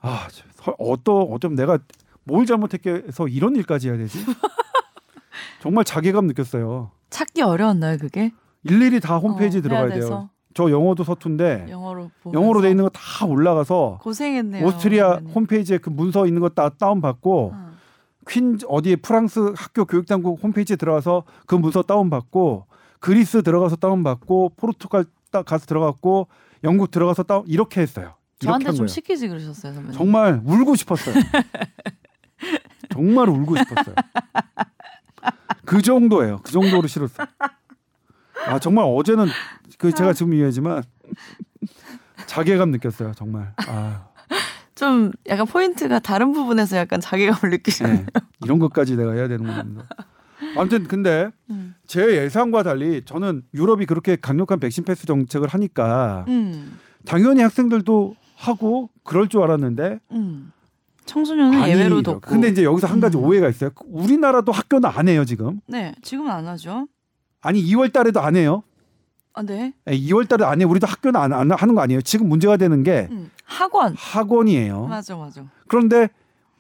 아, 0.00 0.28
저- 0.30 0.74
어떠 0.78 1.20
어쩜 1.20 1.54
내가 1.54 1.78
뭘 2.24 2.46
잘못했게서 2.46 3.28
이런 3.28 3.56
일까지 3.56 3.88
해야 3.88 3.96
되지? 3.96 4.18
정말 5.62 5.84
자괴감 5.84 6.26
느꼈어요. 6.26 6.90
찾기 7.10 7.42
어려웠나요, 7.42 7.98
그게? 7.98 8.32
일일이 8.64 9.00
다 9.00 9.16
홈페이지 9.18 9.58
어, 9.58 9.60
들어가야 9.62 9.88
돼요. 9.94 10.30
저 10.54 10.70
영어도 10.70 11.04
서툰데 11.04 11.66
영어로. 11.70 12.10
영어로 12.32 12.60
돼 12.60 12.70
있는 12.70 12.84
거 12.84 12.90
다 12.90 13.24
올라가서 13.24 13.98
고생했네요. 14.02 14.66
오스트리아 14.66 15.08
선배님. 15.14 15.34
홈페이지에 15.34 15.78
그 15.78 15.90
문서 15.90 16.26
있는 16.26 16.40
거 16.40 16.48
다 16.48 16.68
다운 16.70 17.00
받고 17.00 17.52
어. 17.54 17.70
퀸 18.28 18.58
어디에 18.68 18.96
프랑스 18.96 19.52
학교 19.56 19.84
교육당국 19.84 20.42
홈페이지에 20.42 20.76
들어가서 20.76 21.22
그 21.46 21.54
문서 21.54 21.82
다운 21.82 22.10
받고 22.10 22.66
그리스 22.98 23.42
들어가서 23.42 23.76
다운 23.76 24.02
받고 24.02 24.52
포르투갈 24.56 25.04
따- 25.30 25.42
가서 25.42 25.66
들어갔고 25.66 26.26
영국 26.64 26.90
들어가서 26.90 27.22
다운 27.22 27.44
이렇게 27.46 27.80
했어요. 27.80 28.14
이렇게 28.40 28.46
저한테 28.46 28.66
한 28.66 28.74
좀. 28.74 28.86
시키지 28.88 29.28
그러셨어요, 29.28 29.72
선배님. 29.72 29.96
정말 29.96 30.40
울고 30.44 30.74
싶었어요. 30.74 31.14
정말 32.92 33.28
울고 33.28 33.56
싶었어요. 33.56 33.94
그 35.64 35.80
정도예요. 35.82 36.40
그 36.42 36.50
정도로 36.50 36.88
싫었어요. 36.88 37.26
아 38.46 38.58
정말 38.58 38.84
어제는 38.88 39.26
그 39.78 39.92
제가 39.92 40.12
지금 40.12 40.34
이해하지만 40.34 40.82
자괴감 42.26 42.70
느꼈어요. 42.70 43.12
정말. 43.14 43.52
아 43.66 44.10
좀 44.80 45.12
약간 45.28 45.46
포인트가 45.46 45.98
다른 45.98 46.32
부분에서 46.32 46.78
약간 46.78 47.02
자괴감을 47.02 47.50
느끼시는. 47.54 47.96
네. 47.96 48.06
이런 48.42 48.58
것까지 48.58 48.96
내가 48.96 49.12
해야 49.12 49.28
되는구나. 49.28 49.84
아무튼 50.56 50.84
근데 50.84 51.28
음. 51.50 51.74
제 51.86 52.16
예상과 52.16 52.62
달리 52.62 53.02
저는 53.04 53.42
유럽이 53.52 53.84
그렇게 53.84 54.16
강력한 54.16 54.58
백신 54.58 54.84
패스 54.84 55.04
정책을 55.04 55.48
하니까 55.48 56.24
음. 56.28 56.78
당연히 57.04 57.42
학생들도 57.42 58.16
하고 58.36 58.88
그럴 59.04 59.28
줄 59.28 59.42
알았는데 59.42 60.00
음. 60.12 60.50
청소년은 61.04 61.68
예외로 61.68 62.00
뒀고. 62.00 62.20
근데 62.20 62.48
이제 62.48 62.64
여기서 62.64 62.86
한 62.86 63.00
가지 63.00 63.18
음. 63.18 63.24
오해가 63.24 63.50
있어요. 63.50 63.68
우리나라도 63.84 64.50
학교는 64.50 64.88
안 64.88 65.08
해요 65.08 65.26
지금. 65.26 65.60
네, 65.66 65.94
지금은 66.00 66.30
안 66.32 66.48
하죠. 66.48 66.86
아니 67.42 67.62
2월 67.64 67.92
달에도 67.92 68.20
안 68.20 68.36
해요. 68.36 68.62
아, 69.32 69.42
네. 69.42 69.72
예, 69.88 69.92
2월 69.92 70.28
달에 70.28 70.44
안 70.44 70.60
해. 70.60 70.64
우리도 70.64 70.86
학교는 70.86 71.18
안, 71.20 71.32
안 71.32 71.50
하는 71.50 71.74
거 71.74 71.80
아니에요. 71.80 72.02
지금 72.02 72.28
문제가 72.28 72.56
되는 72.56 72.82
게 72.82 73.08
음, 73.10 73.30
학원. 73.44 73.94
학원이에요. 73.96 74.86
맞아, 74.86 75.16
맞아. 75.16 75.44
그런데 75.68 76.08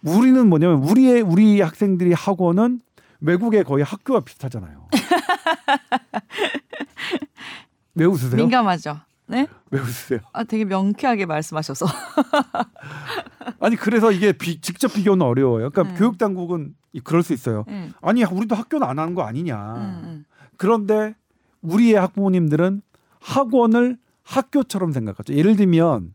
우리는 0.02 0.48
뭐냐면 0.48 0.82
우리의 0.82 1.20
우리 1.20 1.60
학생들이 1.60 2.12
학원은 2.14 2.80
외국의 3.20 3.64
거의 3.64 3.84
학교와 3.84 4.20
비슷하잖아요. 4.20 4.88
왜 7.94 8.04
웃으세요? 8.06 8.36
민감하죠. 8.36 9.00
네? 9.26 9.46
왜 9.70 9.80
웃으세요? 9.80 10.20
아, 10.32 10.44
되게 10.44 10.64
명쾌하게 10.64 11.26
말씀하셔서. 11.26 11.86
아니 13.60 13.76
그래서 13.76 14.10
이게 14.10 14.32
비- 14.32 14.60
직접 14.60 14.92
비교는 14.92 15.24
어려워요. 15.26 15.70
그러니까 15.70 15.94
음. 15.94 15.98
교육 15.98 16.18
당국은 16.18 16.74
이- 16.92 17.00
그럴 17.00 17.22
수 17.22 17.32
있어요. 17.32 17.64
음, 17.68 17.92
아니 18.00 18.24
우리도 18.24 18.54
학교는 18.54 18.86
안 18.86 18.98
하는 18.98 19.14
거 19.14 19.22
아니냐. 19.22 20.24
그런데 20.60 21.14
우리의 21.62 21.94
학부모님들은 21.94 22.82
학원을 23.18 23.96
학교처럼 24.22 24.92
생각하죠. 24.92 25.32
예를 25.32 25.56
들면 25.56 26.12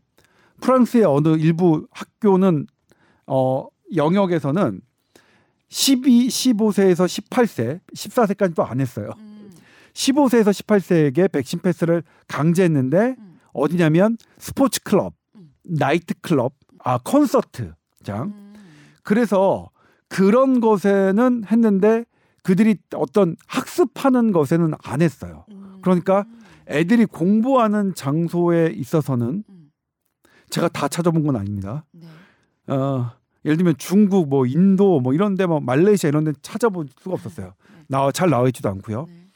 프랑스의 0.60 1.02
어느 1.02 1.30
일부 1.30 1.88
학교는 1.90 2.68
어 3.26 3.66
영역에서는 3.96 4.80
12, 5.68 6.28
15세에서 6.28 7.28
18세, 7.28 7.80
14세까지도 7.92 8.64
안 8.64 8.78
했어요. 8.78 9.10
음, 9.18 9.50
15세에서 9.94 10.50
18세에게 10.50 11.32
백신 11.32 11.58
패스를 11.58 12.04
강제했는데 12.28 13.16
음. 13.18 13.40
어디냐면 13.52 14.16
스포츠 14.38 14.80
클럽, 14.84 15.14
음. 15.34 15.50
나이트 15.64 16.14
클럽, 16.20 16.52
아 16.78 16.98
콘서트장. 16.98 17.74
음. 18.06 18.54
그래서 19.02 19.70
그런 20.08 20.60
것에는 20.60 21.42
했는데 21.50 22.04
그들이 22.46 22.76
어떤 22.94 23.36
학습하는 23.46 24.32
것에는 24.32 24.72
안 24.84 25.02
했어요. 25.02 25.44
음. 25.50 25.78
그러니까 25.82 26.24
애들이 26.68 27.04
공부하는 27.04 27.94
장소에 27.94 28.72
있어서는 28.74 29.44
음. 29.48 29.70
제가 30.50 30.68
다 30.68 30.86
찾아본 30.86 31.26
건 31.26 31.36
아닙니다. 31.36 31.84
네. 31.90 32.06
어, 32.72 33.10
예를 33.44 33.56
들면 33.56 33.74
중국, 33.78 34.28
뭐 34.28 34.46
인도, 34.46 35.00
뭐 35.00 35.12
이런 35.12 35.34
데, 35.34 35.46
뭐 35.46 35.60
말레이시아 35.60 36.08
이런 36.08 36.24
데 36.24 36.32
찾아볼 36.42 36.86
수가 37.00 37.14
없었어요. 37.14 37.54
나와 37.88 38.12
잘 38.12 38.30
나와 38.30 38.46
있지도 38.48 38.68
않고요. 38.68 39.06
네. 39.08 39.28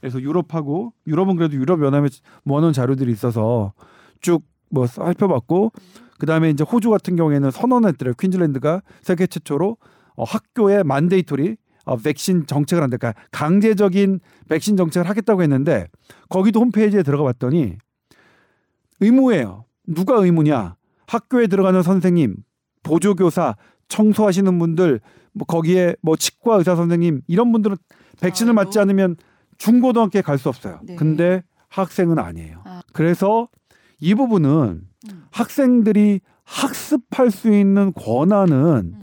그래서 0.00 0.20
유럽하고 0.20 0.92
유럽은 1.06 1.36
그래도 1.36 1.54
유럽 1.56 1.82
연합에 1.82 2.08
모아놓은 2.44 2.72
자료들이 2.72 3.12
있어서 3.12 3.72
쭉 4.20 4.54
뭐 4.74 4.86
살펴봤고 4.86 5.72
그 6.18 6.26
다음에 6.26 6.50
이제 6.50 6.64
호주 6.64 6.90
같은 6.90 7.16
경우에는 7.16 7.50
선언했더래요. 7.50 8.14
퀸즐랜드가 8.14 8.82
세계 9.02 9.26
최초로 9.26 9.76
어, 10.16 10.24
학교에 10.24 10.82
만데이토리 10.82 11.56
어, 11.84 11.96
백신 11.96 12.46
정책을 12.46 12.82
한다. 12.82 12.96
그러니까 12.96 13.20
강제적인 13.30 14.20
백신 14.48 14.76
정책을 14.76 15.08
하겠다고 15.08 15.42
했는데 15.42 15.86
거기도 16.28 16.60
홈페이지에 16.60 17.02
들어가 17.02 17.24
봤더니 17.24 17.76
의무예요. 19.00 19.64
누가 19.86 20.16
의무냐? 20.16 20.76
학교에 21.06 21.46
들어가는 21.46 21.82
선생님, 21.82 22.36
보조교사, 22.82 23.56
청소하시는 23.88 24.58
분들, 24.58 25.00
뭐 25.32 25.46
거기에 25.46 25.96
뭐 26.00 26.16
치과 26.16 26.56
의사 26.56 26.76
선생님 26.76 27.20
이런 27.26 27.52
분들은 27.52 27.76
백신을 28.20 28.50
아이고. 28.50 28.54
맞지 28.54 28.78
않으면 28.78 29.16
중고등학교에 29.58 30.22
갈 30.22 30.38
수 30.38 30.48
없어요. 30.48 30.80
네. 30.82 30.96
근데 30.96 31.42
학생은 31.68 32.18
아니에요. 32.18 32.62
아. 32.64 32.82
그래서 32.92 33.48
이 34.00 34.14
부분은 34.14 34.82
음. 35.10 35.24
학생들이 35.30 36.20
학습할 36.44 37.30
수 37.30 37.52
있는 37.52 37.92
권한은 37.94 38.94
음. 38.94 39.00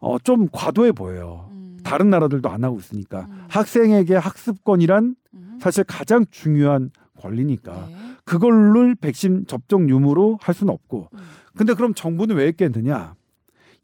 어, 0.00 0.18
좀 0.18 0.48
과도해 0.52 0.92
보여요. 0.92 1.45
음. 1.86 1.88
다른 1.88 2.10
나라들도 2.10 2.48
안 2.50 2.64
하고 2.64 2.78
있으니까 2.78 3.20
음. 3.30 3.44
학생에게 3.48 4.16
학습권이란 4.16 5.14
음. 5.34 5.58
사실 5.60 5.84
가장 5.84 6.24
중요한 6.30 6.90
권리니까 7.18 7.86
네. 7.88 7.96
그걸를 8.24 8.94
백신 8.96 9.46
접종 9.46 9.88
유무로 9.88 10.38
할 10.42 10.54
수는 10.54 10.72
없고 10.72 11.08
음. 11.12 11.18
근데 11.54 11.74
그럼 11.74 11.94
정부는 11.94 12.36
왜 12.36 12.46
했겠느냐 12.48 13.14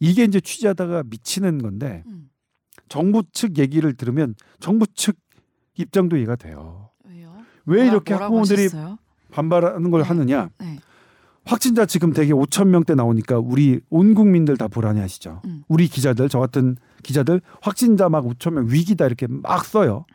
이게 0.00 0.24
이제 0.24 0.40
취재하다가 0.40 1.04
미치는 1.06 1.58
건데 1.58 2.02
음. 2.06 2.28
정부 2.88 3.22
측 3.32 3.58
얘기를 3.58 3.94
들으면 3.94 4.34
정부 4.60 4.86
측 4.88 5.16
입장도 5.78 6.16
이해가 6.18 6.36
돼요 6.36 6.90
왜요? 7.04 7.32
왜 7.64 7.78
뭐라- 7.84 7.88
이렇게 7.90 8.14
학부모들이 8.14 8.62
하셨어요? 8.64 8.98
반발하는 9.30 9.90
걸 9.90 10.02
네. 10.02 10.08
하느냐 10.08 10.50
네. 10.58 10.78
확진자 11.44 11.86
지금 11.86 12.12
되게 12.12 12.32
5천 12.32 12.68
명대 12.68 12.94
나오니까 12.94 13.38
우리 13.38 13.80
온 13.90 14.14
국민들 14.14 14.56
다 14.56 14.68
불안해하시죠. 14.68 15.42
음. 15.44 15.64
우리 15.68 15.88
기자들 15.88 16.28
저 16.28 16.38
같은 16.38 16.76
기자들 17.02 17.40
확진자 17.60 18.08
막 18.08 18.24
5천 18.24 18.52
명 18.52 18.66
위기다 18.68 19.06
이렇게 19.06 19.26
막 19.28 19.64
써요. 19.64 20.06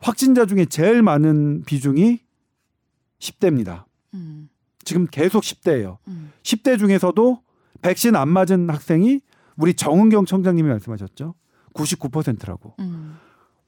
확진자 0.00 0.46
중에 0.46 0.64
제일 0.64 1.02
많은 1.02 1.62
비중이 1.64 2.20
10대입니다. 3.20 3.84
음. 4.14 4.48
지금 4.84 5.06
계속 5.06 5.42
10대예요. 5.42 5.98
음. 6.08 6.32
10대 6.42 6.78
중에서도 6.78 7.42
백신 7.82 8.16
안 8.16 8.28
맞은 8.28 8.68
학생이 8.70 9.20
우리 9.56 9.74
정은경 9.74 10.24
청장님이 10.24 10.68
말씀하셨죠. 10.68 11.34
99%라고. 11.74 12.74
음. 12.80 13.16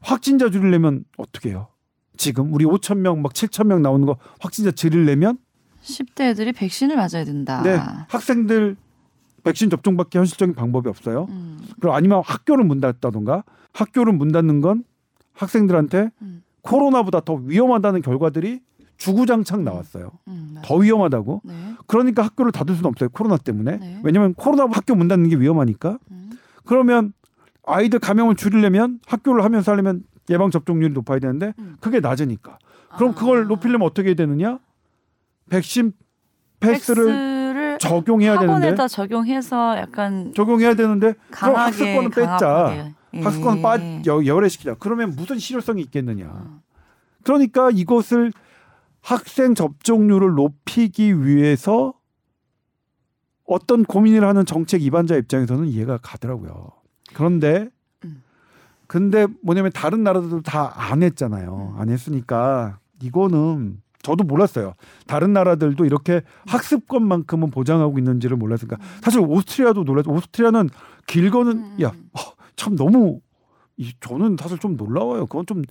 확진자 0.00 0.50
줄이려면 0.50 1.04
어떻게 1.16 1.50
해요? 1.50 1.68
지금 2.16 2.52
우리 2.52 2.64
5천 2.64 2.98
명, 2.98 3.22
막 3.22 3.32
7천 3.32 3.66
명 3.66 3.82
나오는 3.82 4.06
거 4.06 4.18
확진자 4.40 4.70
줄이려면 4.70 5.38
10대 5.82 6.30
애들이 6.30 6.52
백신을 6.52 6.96
맞아야 6.96 7.24
된다. 7.24 7.62
네, 7.62 7.78
학생들 8.08 8.76
백신 9.42 9.70
접종밖에 9.70 10.18
현실적인 10.18 10.54
방법이 10.54 10.88
없어요. 10.88 11.26
음. 11.30 11.60
그럼 11.80 11.94
아니면 11.94 12.22
학교를 12.24 12.64
문 12.64 12.80
닫다던가 12.80 13.44
학교를 13.72 14.12
문 14.12 14.32
닫는 14.32 14.60
건 14.60 14.84
학생들한테 15.32 16.10
음. 16.22 16.42
코로나보다 16.62 17.20
더 17.20 17.34
위험하다는 17.34 18.02
결과들이 18.02 18.60
주구장창 18.98 19.64
나왔어요. 19.64 20.10
음. 20.28 20.56
더 20.62 20.76
위험하다고. 20.76 21.40
네. 21.44 21.54
그러니까 21.86 22.22
학교를 22.22 22.52
닫을 22.52 22.74
수는 22.74 22.90
없어요. 22.90 23.08
코로나 23.08 23.38
때문에. 23.38 23.78
네. 23.78 24.00
왜냐하면 24.04 24.34
코로나 24.34 24.68
학교 24.70 24.94
문 24.94 25.08
닫는 25.08 25.30
게 25.30 25.36
위험하니까. 25.36 25.98
음. 26.10 26.32
그러면 26.66 27.14
아이들 27.66 27.98
감염을 27.98 28.36
줄이려면 28.36 29.00
학교를 29.06 29.42
하면서 29.42 29.72
하려면 29.72 30.04
예방 30.28 30.50
접종률이 30.50 30.92
높아야 30.92 31.18
되는데 31.18 31.54
음. 31.58 31.76
그게 31.80 32.00
낮으니까. 32.00 32.58
그럼 32.96 33.12
아. 33.12 33.14
그걸 33.14 33.46
높이려면 33.46 33.86
어떻게 33.86 34.08
해야 34.08 34.14
되느냐? 34.14 34.58
백신 35.50 35.92
패스를 36.60 37.04
패스를 37.06 37.78
적용해야 37.78 38.38
되는데 38.38 38.74
적용해서 38.88 39.76
약간 39.78 40.32
적용해야 40.34 40.74
되는데 40.74 41.14
그럼 41.30 41.54
강하게 41.54 41.60
학습권은 41.62 42.10
뺐자. 42.10 42.94
예. 43.14 43.20
학습권 43.20 43.60
빠 43.62 43.76
여- 44.06 44.24
열애시키자. 44.24 44.76
그러면 44.78 45.10
무슨 45.16 45.38
실효성이 45.38 45.82
있겠느냐. 45.82 46.26
어. 46.26 46.60
그러니까 47.24 47.70
이것을 47.70 48.32
학생 49.02 49.54
접종률을 49.54 50.34
높이기 50.34 51.24
위해서 51.24 51.94
어떤 53.46 53.82
고민을 53.84 54.24
하는 54.24 54.46
정책 54.46 54.82
입안자 54.82 55.16
입장에서는 55.16 55.66
이해가 55.66 55.98
가더라고요. 56.02 56.70
그런데 57.14 57.68
음. 58.04 58.22
근데 58.86 59.26
뭐냐면 59.42 59.72
다른 59.72 60.04
나라들도 60.04 60.42
다 60.42 60.72
안 60.76 61.02
했잖아요. 61.02 61.72
음. 61.74 61.80
안 61.80 61.88
했으니까 61.88 62.78
이거는 63.02 63.80
저도 64.02 64.24
몰랐어요. 64.24 64.74
다른 65.06 65.32
나라들도 65.32 65.84
이렇게 65.84 66.22
학습권만큼은 66.46 67.50
보장하고 67.50 67.98
있는지를 67.98 68.36
몰랐으니까 68.36 68.76
사실 69.02 69.20
오스트리아도 69.20 69.84
놀랐죠. 69.84 70.10
오스트리아는 70.10 70.70
길거는 71.06 71.52
음. 71.52 71.76
야 71.82 71.88
어, 71.88 72.20
참 72.56 72.76
너무 72.76 73.20
이 73.76 73.92
저는 74.00 74.36
사실 74.38 74.58
좀 74.58 74.76
놀라워요. 74.76 75.26
그건 75.26 75.46
좀 75.46 75.62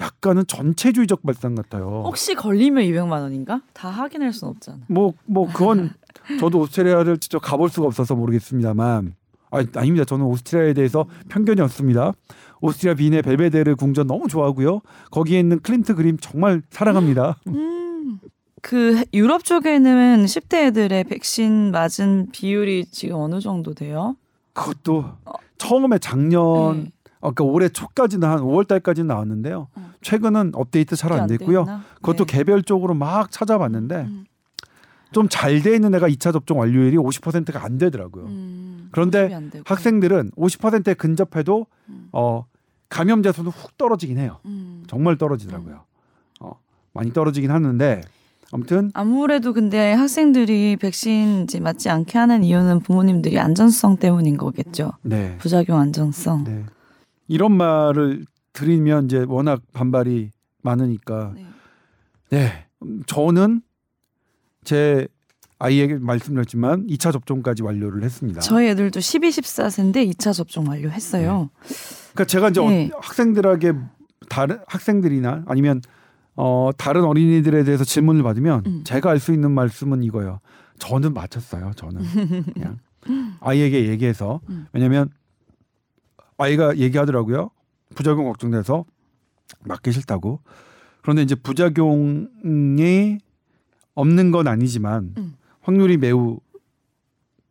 약간은 0.00 0.46
전체주의적 0.46 1.22
발상 1.22 1.54
같아요. 1.54 2.02
혹시 2.06 2.34
걸리면 2.34 2.84
200만 2.84 3.10
원인가? 3.22 3.60
다 3.72 3.88
확인할 3.88 4.32
순 4.32 4.48
없잖아. 4.48 4.78
뭐뭐 4.88 5.52
그건 5.52 5.90
저도 6.38 6.60
오스트리아를 6.60 7.18
직접 7.18 7.38
가볼 7.40 7.68
수가 7.70 7.86
없어서 7.86 8.14
모르겠습니다만 8.14 9.14
아 9.50 9.64
아닙니다. 9.74 10.04
저는 10.04 10.24
오스트리아에 10.26 10.74
대해서 10.74 11.06
편견이 11.28 11.60
없습니다. 11.60 12.12
오스트리아 12.60 12.94
빈의 12.94 13.22
벨베데르 13.22 13.76
궁전 13.76 14.06
너무 14.06 14.28
좋아하고요. 14.28 14.80
거기에 15.10 15.38
있는 15.38 15.60
클림트 15.60 15.94
그림 15.94 16.16
정말 16.18 16.62
사랑합니다. 16.70 17.36
음. 17.48 17.75
그 18.66 19.04
유럽 19.14 19.44
쪽에는 19.44 20.24
10대 20.24 20.66
애들의 20.66 21.04
백신 21.04 21.70
맞은 21.70 22.30
비율이 22.32 22.86
지금 22.86 23.14
어느 23.18 23.38
정도 23.38 23.74
돼요? 23.74 24.16
그것도 24.54 25.04
처음에 25.56 25.98
작년 25.98 26.82
네. 26.82 26.90
어, 27.20 27.30
그러니까 27.30 27.44
올해 27.44 27.68
초까지는 27.68 28.26
한 28.28 28.40
5월 28.40 28.66
달까지는 28.66 29.06
나왔는데요. 29.06 29.68
음. 29.76 29.92
최근은 30.02 30.50
업데이트 30.54 30.96
잘 30.96 31.12
안 31.12 31.28
됐고요. 31.28 31.64
그것도 31.96 32.24
네. 32.24 32.38
개별적으로 32.38 32.94
막 32.94 33.30
찾아봤는데 33.30 33.94
음. 34.00 34.24
좀잘 35.12 35.62
돼 35.62 35.76
있는 35.76 35.94
애가 35.94 36.08
2차 36.08 36.32
접종 36.32 36.58
완료율이 36.58 36.96
50%가 36.96 37.64
안 37.64 37.78
되더라고요. 37.78 38.24
음. 38.24 38.88
그런데 38.90 39.28
50이 39.28 39.32
안. 39.32 39.52
학생들은 39.64 40.32
50%에 40.36 40.94
근접해도 40.94 41.66
음. 41.88 42.08
어, 42.10 42.44
감염자 42.88 43.30
수는 43.30 43.52
훅 43.52 43.78
떨어지긴 43.78 44.18
해요. 44.18 44.40
음. 44.44 44.82
정말 44.88 45.16
떨어지더라고요. 45.18 45.84
어, 46.40 46.58
많이 46.92 47.12
떨어지긴 47.12 47.52
하는데 47.52 48.02
아무튼 48.52 48.90
아무래도 48.94 49.52
근데 49.52 49.92
학생들이 49.92 50.76
백신 50.76 51.44
이제 51.44 51.58
맞지 51.60 51.88
않게 51.88 52.16
하는 52.18 52.44
이유는 52.44 52.80
부모님들이 52.80 53.38
안전성 53.38 53.96
때문인 53.98 54.36
거겠죠. 54.36 54.92
네. 55.02 55.36
부작용 55.38 55.78
안전성. 55.80 56.44
네. 56.44 56.64
이런 57.28 57.52
말을 57.52 58.24
드리면 58.52 59.06
이제 59.06 59.24
워낙 59.28 59.60
반발이 59.72 60.30
많으니까 60.62 61.32
네. 61.34 61.46
네 62.30 62.66
음, 62.82 63.02
저는 63.06 63.62
제 64.64 65.08
아이에게 65.58 65.94
말씀드렸지만 65.96 66.86
2차 66.86 67.12
접종까지 67.12 67.62
완료를 67.62 68.02
했습니다. 68.04 68.40
저희 68.40 68.68
애들도 68.68 69.00
12, 69.00 69.30
14세인데 69.30 70.10
2차 70.12 70.32
접종 70.34 70.68
완료했어요. 70.68 71.50
그러니까 72.12 72.24
제가 72.26 72.50
이제 72.50 72.60
네. 72.60 72.90
어- 72.94 72.98
학생들에게 73.00 73.72
다른 74.28 74.58
학생들이나 74.66 75.44
아니면 75.46 75.80
어 76.36 76.70
다른 76.76 77.04
어린이들에 77.04 77.64
대해서 77.64 77.84
질문을 77.84 78.22
받으면 78.22 78.62
음. 78.66 78.84
제가 78.84 79.10
알 79.10 79.18
수 79.18 79.32
있는 79.32 79.52
말씀은 79.52 80.02
이거예요. 80.02 80.40
저는 80.78 81.14
맞췄어요. 81.14 81.72
저는 81.76 82.02
그냥 82.52 82.78
아이에게 83.40 83.88
얘기해서 83.88 84.40
음. 84.50 84.66
왜냐면 84.72 85.08
아이가 86.38 86.76
얘기하더라고요. 86.76 87.50
부작용 87.94 88.24
걱정돼서 88.26 88.84
맞기 89.64 89.92
싫다고. 89.92 90.40
그런데 91.02 91.22
이제 91.22 91.34
부작용이 91.34 93.18
없는 93.94 94.30
건 94.30 94.48
아니지만 94.48 95.14
음. 95.16 95.34
확률이 95.62 95.96
매우 95.96 96.38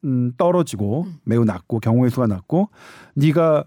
음, 0.04 0.34
떨어지고 0.38 1.06
음. 1.08 1.18
매우 1.24 1.46
낮고 1.46 1.80
경우의 1.80 2.12
수가 2.12 2.28
낮고 2.28 2.70
네가 3.16 3.64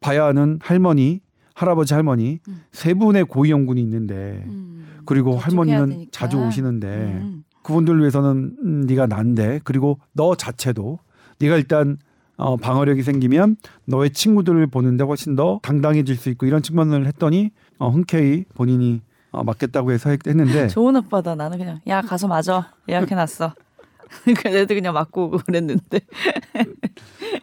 봐야 0.00 0.24
하는 0.24 0.58
할머니, 0.62 1.20
할아버지 1.54 1.94
할머니 1.94 2.40
음. 2.48 2.62
세 2.72 2.94
분의 2.94 3.24
고위험군이 3.24 3.80
있는데 3.82 4.44
음. 4.46 4.86
그리고 5.04 5.36
할머니는. 5.36 6.06
자주 6.10 6.38
오시는데 6.38 6.86
음. 6.88 7.44
그분들 7.62 7.98
위해서는 8.00 8.56
음, 8.62 8.80
네가 8.86 9.06
난데 9.06 9.60
그리고 9.64 9.98
너 10.12 10.34
자체도 10.34 10.98
네가 11.40 11.56
일단 11.56 11.96
어, 12.36 12.56
방어력이 12.56 13.02
생기면 13.02 13.56
너의 13.84 14.10
친구들을 14.10 14.66
보는데 14.68 15.04
훨씬 15.04 15.36
더 15.36 15.60
당당해질 15.62 16.16
수 16.16 16.28
있고 16.30 16.46
이런 16.46 16.62
측면을 16.62 17.06
했더니 17.06 17.50
어, 17.78 17.90
흔쾌히 17.90 18.44
본인이 18.54 19.00
어, 19.30 19.44
맞겠다고 19.44 19.92
해서 19.92 20.10
했- 20.10 20.26
했는데 20.26 20.66
좋은 20.68 20.96
아빠다. 20.96 21.34
나는 21.34 21.58
그냥 21.58 21.80
야 21.86 22.00
가서 22.00 22.26
맞아 22.28 22.72
예약해놨어. 22.88 23.54
그 24.36 24.48
애들 24.48 24.76
그냥 24.76 24.92
맞고 24.94 25.24
오고 25.26 25.38
그랬는데. 25.38 26.00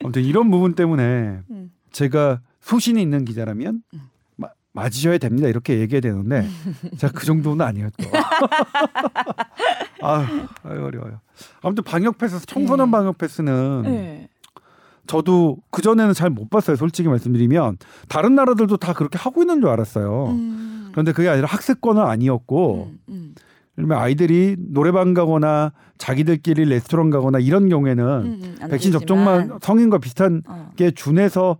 아무튼 0.04 0.24
이런 0.24 0.52
부분 0.52 0.74
때문에 0.76 1.40
음. 1.50 1.72
제가 1.92 2.42
소신이 2.70 3.02
있는 3.02 3.26
기자라면 3.26 3.82
음. 3.94 4.00
마- 4.36 4.50
맞으셔야 4.74 5.18
됩니다 5.18 5.48
이렇게 5.48 5.80
얘기해야 5.80 6.02
되는데 6.02 6.48
제가 6.98 7.12
그 7.14 7.26
정도는 7.26 7.66
또. 7.98 8.10
아유, 10.02 10.26
아유 10.64 10.84
어려워요. 10.86 11.20
아무튼 11.62 11.84
방역 11.84 12.18
패스 12.18 12.46
청소년 12.46 12.88
네. 12.88 12.92
방역 12.92 13.18
패스는 13.18 13.82
네. 13.84 14.30
저도 15.08 15.58
그 15.72 15.82
전에는 15.82 16.14
잘 16.14 16.30
못 16.30 16.50
봤어요. 16.50 16.76
솔직히 16.76 17.10
말씀드리면 17.10 17.78
다른 18.08 18.36
나라들도 18.36 18.78
다 18.78 18.94
그렇게 18.94 19.18
하고 19.18 19.42
있는 19.42 19.60
줄 19.62 19.70
알았어요. 19.70 20.28
음. 20.28 20.90
그런데 20.92 21.12
그게 21.14 21.30
아니라 21.30 21.48
학습권은 21.48 22.02
아니었고, 22.02 22.92
음, 22.92 23.00
음. 23.10 23.36
그러면 23.76 23.98
아이들이 23.98 24.56
노래방 24.60 25.14
가거나 25.16 25.72
자기들끼리 25.98 26.66
레스토랑 26.66 27.10
가거나 27.10 27.40
이런 27.40 27.70
경우에는 27.70 28.04
음, 28.06 28.40
음, 28.44 28.56
안 28.62 28.70
백신 28.70 28.92
되지만. 28.92 29.00
접종만 29.00 29.60
성인과 29.62 29.98
비슷한 29.98 30.44
어. 30.48 30.72
게 30.76 30.92
준해서 30.92 31.58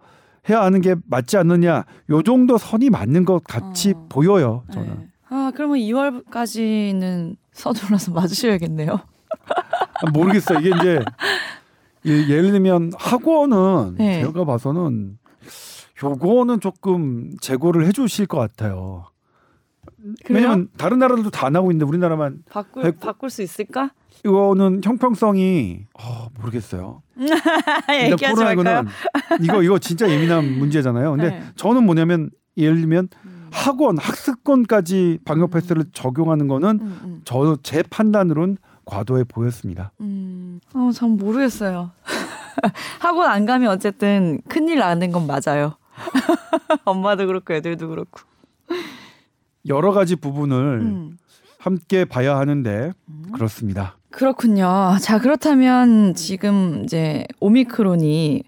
해야 0.50 0.62
하는 0.64 0.82
게 0.82 0.96
맞지 1.06 1.38
않느냐. 1.38 1.86
요 2.10 2.22
정도 2.24 2.58
선이 2.58 2.90
맞는 2.90 3.26
것 3.26 3.44
같이 3.44 3.92
어. 3.96 4.06
보여요. 4.10 4.64
저는. 4.74 4.88
네. 4.88 5.08
아 5.30 5.52
그러면 5.56 5.78
2월까지는 5.78 7.36
서둘러서 7.52 8.12
맞으셔야겠네요. 8.12 8.94
아, 8.94 10.10
모르겠어요. 10.12 10.60
이게 10.60 10.70
이제 10.70 11.00
예- 12.08 12.30
예를 12.30 12.52
들면 12.52 12.92
학원은 12.98 13.96
네. 13.98 14.22
제가 14.24 14.46
봐서는 14.46 15.18
요거는 16.04 16.62
조금 16.62 17.32
재고를 17.42 17.86
해주실 17.88 18.26
것 18.28 18.38
같아요. 18.40 19.08
그래요? 20.26 20.44
왜냐면 20.48 20.70
다른 20.78 21.00
나라들도 21.00 21.30
다 21.30 21.48
안 21.48 21.56
하고 21.56 21.72
있는데 21.72 21.88
우리나라만 21.90 22.44
바꿀 22.50 22.84
백- 22.84 23.00
바꿀 23.00 23.30
수 23.30 23.42
있을까? 23.42 23.92
이거는 24.26 24.82
형평성이 24.84 25.86
어, 25.94 26.28
모르겠어요. 26.40 27.02
일단 27.18 28.36
말까요? 28.36 28.84
코로나19는 28.84 28.88
이거 29.44 29.64
이거 29.64 29.80
진짜 29.80 30.10
예민한 30.10 30.58
문제잖아요. 30.60 31.12
근데 31.12 31.30
네. 31.40 31.44
저는 31.56 31.86
뭐냐면 31.86 32.30
예를 32.58 32.82
들면 32.82 33.08
음. 33.26 33.48
학원 33.52 33.98
학습권까지 33.98 35.20
방역 35.26 35.52
패스를 35.52 35.86
적용하는 35.94 36.48
거는 36.48 36.80
음, 36.82 37.00
음. 37.04 37.22
저제 37.24 37.84
판단으로는 37.90 38.58
과도해 38.86 39.24
보였습니다. 39.24 39.92
음. 40.02 40.60
어, 40.74 40.90
전 40.94 41.12
모르겠어요. 41.18 41.92
학원 43.00 43.30
안 43.30 43.46
가면 43.46 43.70
어쨌든 43.72 44.42
큰일 44.50 44.80
나는 44.80 45.12
건 45.12 45.26
맞아요. 45.28 45.76
엄마도 46.86 47.26
그렇고 47.28 47.54
애들도 47.54 47.88
그렇고. 47.88 48.22
여러 49.70 49.92
가지 49.92 50.16
부분을 50.16 50.80
음. 50.82 51.18
함께 51.60 52.06
봐야 52.06 52.38
하는데 52.38 52.92
음. 53.08 53.24
그렇습니다. 53.34 53.98
그렇군요. 54.10 54.98
자, 55.02 55.20
그렇다면 55.20 56.16
지금 56.16 56.82
이제 56.84 57.26
오미크론이 57.40 58.44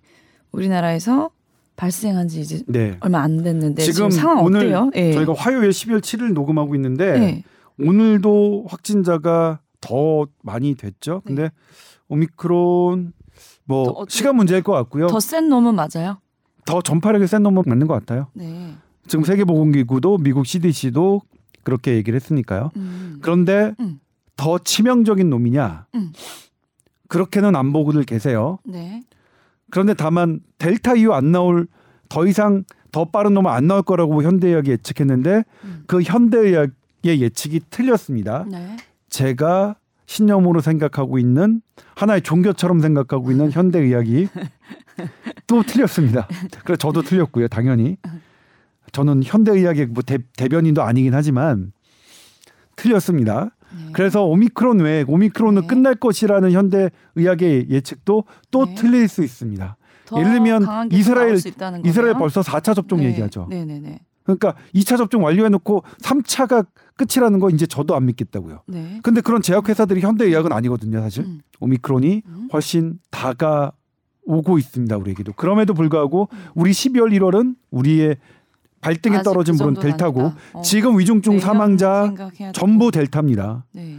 우리나라에서 0.51 1.29
발생한 1.75 2.27
지 2.27 2.41
이제 2.41 2.63
네. 2.67 2.97
얼마 2.99 3.21
안 3.21 3.41
됐는데 3.43 3.81
지금, 3.83 4.09
지금 4.09 4.11
상황 4.11 4.43
오늘 4.43 4.61
어때요? 4.73 4.91
예. 4.95 5.13
저희가 5.13 5.33
화요일 5.33 5.69
12월 5.69 5.99
7일 5.99 6.33
녹음하고 6.33 6.75
있는데 6.75 7.19
네. 7.19 7.43
오늘도 7.79 8.65
확진자가 8.69 9.59
더 9.79 10.27
많이 10.43 10.75
됐죠. 10.75 11.21
근데 11.25 11.51
오미크론 12.07 13.13
뭐더 13.65 13.91
어떻게- 13.91 14.17
시간 14.17 14.35
문제일 14.35 14.61
것 14.63 14.73
같고요. 14.73 15.07
더, 15.07 15.13
더센 15.13 15.49
놈은 15.49 15.75
맞아요. 15.75 16.17
전파력이 16.83 17.25
센 17.27 17.41
놈은 17.43 17.63
맞는 17.65 17.87
것 17.87 17.93
같아요. 17.95 18.27
네. 18.33 18.75
지금 19.11 19.25
세계보건기구도 19.25 20.19
미국 20.19 20.45
CDC도 20.45 21.21
그렇게 21.63 21.95
얘기를 21.95 22.15
했으니까요. 22.15 22.71
음. 22.77 23.19
그런데 23.21 23.75
음. 23.81 23.99
더 24.37 24.57
치명적인 24.57 25.29
놈이냐? 25.29 25.85
음. 25.95 26.13
그렇게는 27.09 27.57
안 27.57 27.73
보고들 27.73 28.03
계세요. 28.05 28.59
네. 28.63 29.03
그런데 29.69 29.95
다만 29.95 30.39
델타 30.59 30.95
이후 30.95 31.11
안 31.11 31.33
나올 31.33 31.67
더 32.07 32.25
이상 32.25 32.63
더 32.93 33.03
빠른 33.03 33.33
놈은 33.33 33.51
안 33.51 33.67
나올 33.67 33.81
거라고 33.81 34.23
현대의학이 34.23 34.71
예측했는데 34.71 35.43
음. 35.65 35.83
그 35.87 36.01
현대의학의 36.01 36.71
예측이 37.03 37.59
틀렸습니다. 37.69 38.45
네. 38.49 38.77
제가 39.09 39.75
신념으로 40.05 40.61
생각하고 40.61 41.19
있는 41.19 41.61
하나의 41.95 42.21
종교처럼 42.21 42.79
생각하고 42.79 43.29
있는 43.31 43.51
현대의학이 43.51 44.29
또 45.47 45.63
틀렸습니다. 45.63 46.29
그래서 46.63 46.77
저도 46.77 47.01
틀렸고요, 47.01 47.49
당연히. 47.49 47.97
저는 48.91 49.23
현대의학의 49.23 49.87
뭐 49.87 50.03
대, 50.03 50.17
대변인도 50.37 50.81
아니긴 50.81 51.13
하지만 51.13 51.71
틀렸습니다. 52.75 53.51
네. 53.75 53.91
그래서 53.93 54.25
오미크론 54.25 54.79
외에 54.79 55.05
오미크론은 55.07 55.61
네. 55.61 55.67
끝날 55.67 55.95
것이라는 55.95 56.51
현대의학의 56.51 57.67
예측도 57.69 58.25
또 58.51 58.65
네. 58.65 58.75
틀릴 58.75 59.07
수 59.07 59.23
있습니다. 59.23 59.77
더 60.05 60.19
예를 60.19 60.31
들면 60.33 60.89
이스라엘- 60.91 61.35
이스라엘? 61.85 62.13
벌써 62.15 62.41
4차 62.41 62.75
접종 62.75 62.99
네. 62.99 63.05
얘기하죠. 63.07 63.47
네네네. 63.49 63.99
그러니까 64.23 64.55
2차 64.75 64.97
접종 64.97 65.23
완료해놓고 65.23 65.83
3차가 66.01 66.65
끝이라는 66.95 67.39
거 67.39 67.49
이제 67.49 67.65
저도 67.65 67.95
안 67.95 68.05
믿겠다고요. 68.05 68.61
네. 68.67 68.99
근데 69.03 69.21
그런 69.21 69.41
제약회사들이 69.41 70.01
현대의학은 70.01 70.51
아니거든요, 70.51 71.01
사실. 71.01 71.23
음. 71.23 71.39
오미크론이 71.59 72.23
음. 72.25 72.49
훨씬 72.53 72.99
다가오고 73.09 74.57
있습니다, 74.59 74.95
우리에게도. 74.97 75.33
그럼에도 75.33 75.73
불구하고 75.73 76.27
음. 76.31 76.37
우리 76.55 76.71
12월 76.71 77.11
1월은 77.17 77.55
우리의 77.71 78.17
발등에 78.81 79.21
떨어진 79.23 79.55
그 79.57 79.63
물은 79.63 79.75
정도는 79.75 79.91
델타고. 79.97 80.33
어. 80.53 80.61
지금 80.61 80.97
위중증 80.99 81.33
내년 81.33 81.45
사망자 81.45 82.13
전부 82.53 82.91
델타입니다. 82.91 83.65
네. 83.73 83.97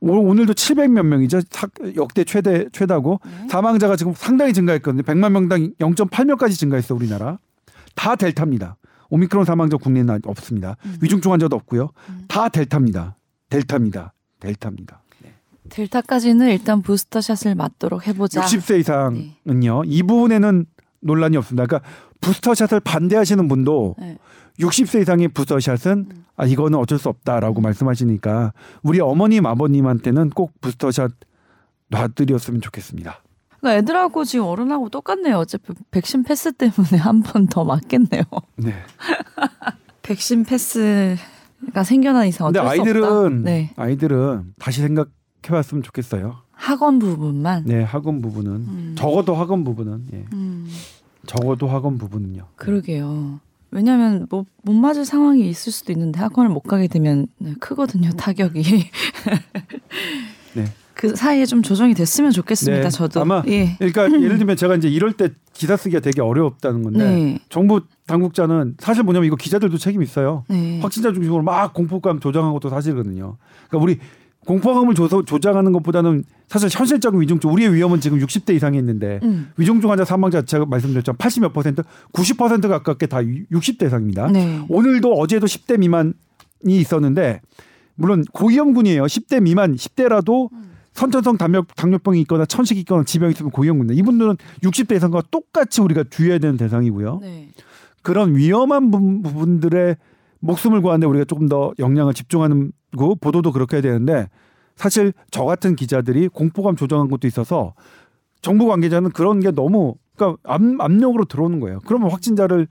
오- 0.00 0.28
오늘도 0.30 0.54
700 0.54 0.90
몇 0.90 1.04
명이죠. 1.04 1.40
사- 1.50 1.68
역대 1.96 2.24
최대 2.24 2.66
최다고 2.72 3.20
네. 3.24 3.46
사망자가 3.48 3.94
지금 3.96 4.12
상당히 4.16 4.52
증가했거든요. 4.52 5.02
100만 5.02 5.30
명당 5.30 5.72
0.8명까지 5.78 6.58
증가했어 6.58 6.94
우리나라. 6.94 7.38
다 7.94 8.16
델타입니다. 8.16 8.76
오미크론 9.10 9.44
사망자 9.44 9.76
국내에는 9.76 10.20
없습니다. 10.24 10.76
음. 10.86 10.96
위중증 11.02 11.30
환자도 11.32 11.54
없고요. 11.54 11.90
음. 12.08 12.24
다 12.28 12.48
델타입니다. 12.48 13.16
델타입니다. 13.50 14.12
델타입니다. 14.40 15.02
델타까지는 15.68 16.48
일단 16.50 16.82
부스터샷을 16.82 17.54
맞도록 17.54 18.06
해보자. 18.06 18.42
60세 18.42 18.80
이상은요. 18.80 19.84
이 19.86 20.02
부분에는 20.02 20.66
논란이 21.00 21.36
없습니다. 21.38 21.66
그러니까 21.66 21.88
부스터샷을 22.22 22.80
반대하시는 22.80 23.46
분도 23.48 23.94
네. 23.98 24.16
60세 24.58 25.02
이상의 25.02 25.28
부스터샷은 25.28 26.06
음. 26.10 26.24
아 26.36 26.46
이거는 26.46 26.78
어쩔 26.78 26.98
수 26.98 27.08
없다라고 27.10 27.60
말씀하시니까 27.60 28.52
우리 28.82 29.00
어머님 29.00 29.44
아버님한테는 29.44 30.30
꼭 30.30 30.52
부스터샷 30.62 31.10
놔드렸으면 31.88 32.60
좋겠습니다. 32.62 33.22
그러니까 33.60 33.78
애들하고 33.78 34.24
지금 34.24 34.46
어른하고 34.46 34.88
똑같네요. 34.88 35.36
어차피 35.38 35.72
백신 35.90 36.22
패스 36.24 36.52
때문에 36.52 36.96
한 36.98 37.22
번 37.22 37.46
더 37.46 37.64
맞겠네요. 37.64 38.22
네. 38.56 38.72
백신 40.02 40.44
패스가 40.44 41.84
생겨난 41.84 42.26
이상 42.26 42.46
근데 42.48 42.58
어쩔 42.60 42.74
수 42.76 42.80
없다. 42.80 42.90
아이들은 42.90 43.42
네. 43.44 43.70
아이들은 43.76 44.54
다시 44.58 44.80
생각해봤으면 44.80 45.82
좋겠어요. 45.82 46.36
학원 46.52 46.98
부분만. 46.98 47.64
네, 47.66 47.82
학원 47.82 48.20
부분은 48.22 48.50
음. 48.52 48.94
적어도 48.96 49.34
학원 49.34 49.64
부분은 49.64 50.06
예. 50.12 50.24
음, 50.32 50.68
적어도 51.26 51.68
학원 51.68 51.98
부분은요. 51.98 52.46
그러게요. 52.56 53.40
왜냐하면 53.70 54.26
뭐 54.30 54.44
못 54.62 54.74
맞을 54.74 55.04
상황이 55.04 55.48
있을 55.48 55.72
수도 55.72 55.92
있는데 55.92 56.20
학원을 56.20 56.50
못 56.50 56.60
가게 56.60 56.86
되면 56.86 57.26
네, 57.38 57.54
크거든요 57.58 58.10
타격이. 58.12 58.62
네. 60.54 60.64
그 60.94 61.16
사이에 61.16 61.46
좀 61.46 61.62
조정이 61.62 61.94
됐으면 61.94 62.30
좋겠습니다. 62.30 62.84
네, 62.84 62.90
저도. 62.90 63.22
아마 63.22 63.42
예. 63.48 63.74
그러니까 63.78 64.04
예를 64.04 64.38
들면 64.38 64.56
제가 64.56 64.76
이제 64.76 64.88
이럴 64.88 65.12
때 65.14 65.30
기사 65.52 65.76
쓰기가 65.76 66.00
되게 66.00 66.20
어려웠다는 66.20 66.82
건데 66.84 66.98
네. 67.04 67.38
정부 67.48 67.80
당국자는 68.06 68.76
사실 68.78 69.02
뭐냐면 69.02 69.26
이거 69.26 69.34
기자들도 69.36 69.78
책임 69.78 70.02
있어요. 70.02 70.44
네. 70.48 70.78
확진자 70.80 71.12
중심으로 71.12 71.42
막 71.42 71.74
공포감 71.74 72.20
조장한 72.20 72.52
것도 72.52 72.68
사실이거든요. 72.68 73.36
그러니까 73.68 73.82
우리 73.82 73.98
공포감을 74.46 74.94
조서, 74.94 75.24
조장하는 75.24 75.72
것보다는 75.72 76.24
사실 76.48 76.68
현실적인 76.72 77.20
위중증 77.20 77.50
우리의 77.52 77.72
위험은 77.74 78.00
지금 78.00 78.18
60대 78.18 78.54
이상이 78.54 78.76
있는데 78.78 79.20
음. 79.22 79.50
위중증 79.56 79.90
환자 79.90 80.04
사망자 80.04 80.42
제가 80.42 80.66
말씀드렸죠 80.66 81.12
80몇 81.12 81.52
퍼센트 81.52 81.82
90% 82.12 82.68
가깝게 82.68 83.06
다 83.06 83.18
60대 83.18 83.86
이상입니다. 83.86 84.28
네. 84.32 84.64
오늘도 84.68 85.12
어제도 85.14 85.46
10대 85.46 85.78
미만이 85.78 86.12
있었는데 86.66 87.40
물론 87.94 88.24
고위험군이에요. 88.32 89.04
10대 89.04 89.40
미만 89.42 89.76
10대라도 89.76 90.48
선천성 90.94 91.38
당뇨, 91.38 91.64
당뇨병이 91.76 92.20
있거나 92.22 92.44
천식이 92.44 92.80
있거나 92.80 93.04
지병이 93.04 93.32
있으면 93.32 93.50
고위험군데 93.52 93.94
이분들은 93.94 94.36
60대 94.62 94.96
이상과 94.96 95.22
똑같이 95.30 95.80
우리가 95.80 96.04
주의해야 96.10 96.38
되는 96.38 96.56
대상이고요. 96.56 97.20
네. 97.22 97.48
그런 98.02 98.34
위험한 98.36 98.90
부- 98.90 99.22
부분들의 99.22 99.96
목숨을 100.40 100.82
구하는데 100.82 101.06
우리가 101.06 101.24
조금 101.26 101.48
더 101.48 101.72
역량을 101.78 102.12
집중하는 102.14 102.72
거 102.96 103.14
보도도 103.14 103.52
그렇게 103.52 103.76
해야 103.76 103.82
되는데 103.82 104.28
사실 104.76 105.12
저 105.30 105.44
같은 105.44 105.76
기자들이 105.76 106.28
공포감 106.28 106.76
조정한 106.76 107.08
것도 107.08 107.26
있어서 107.26 107.74
정부 108.40 108.66
관계자는 108.66 109.10
그런 109.10 109.40
게 109.40 109.50
너무 109.50 109.94
그러니까 110.16 110.40
압, 110.44 110.60
압력으로 110.78 111.24
들어오는 111.24 111.60
거예요. 111.60 111.80
그러면 111.86 112.10
확진자를 112.10 112.66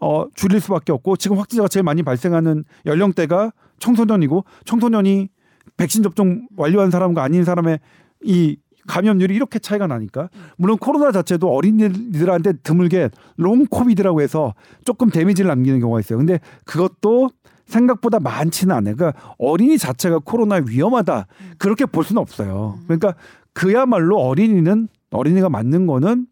어, 0.00 0.26
줄일 0.34 0.60
수밖에 0.60 0.92
없고 0.92 1.16
지금 1.16 1.38
확진자가 1.38 1.68
제일 1.68 1.84
많이 1.84 2.02
발생하는 2.02 2.64
연령대가 2.86 3.52
청소년이고 3.78 4.44
청소년이 4.64 5.28
백신 5.76 6.02
접종 6.02 6.48
완료한 6.56 6.90
사람과 6.90 7.22
아닌 7.22 7.44
사람의 7.44 7.78
이 8.24 8.56
감염률이 8.88 9.34
이렇게 9.34 9.60
차이가 9.60 9.86
나니까 9.86 10.28
물론 10.56 10.76
코로나 10.76 11.12
자체도 11.12 11.48
어린이들한테 11.48 12.54
드물게 12.64 13.10
long 13.36 13.66
COVID라고 13.66 14.22
해서 14.22 14.54
조금 14.84 15.08
데미지를 15.08 15.48
남기는 15.48 15.78
경우가 15.78 16.00
있어요. 16.00 16.18
근데 16.18 16.40
그것도 16.64 17.30
생각보다 17.66 18.18
많지는 18.20 18.74
않아요. 18.74 18.96
그러니까 18.96 19.34
어린이 19.38 19.78
자체가 19.78 20.20
코로나 20.24 20.56
위험하다 20.66 21.26
그렇게 21.58 21.86
볼 21.86 22.04
수는 22.04 22.20
없어요. 22.20 22.78
그러니까 22.86 23.14
그야말로 23.52 24.18
어린이는 24.18 24.88
어린이가 25.10 25.48
맞는 25.48 25.86
거는 25.86 26.26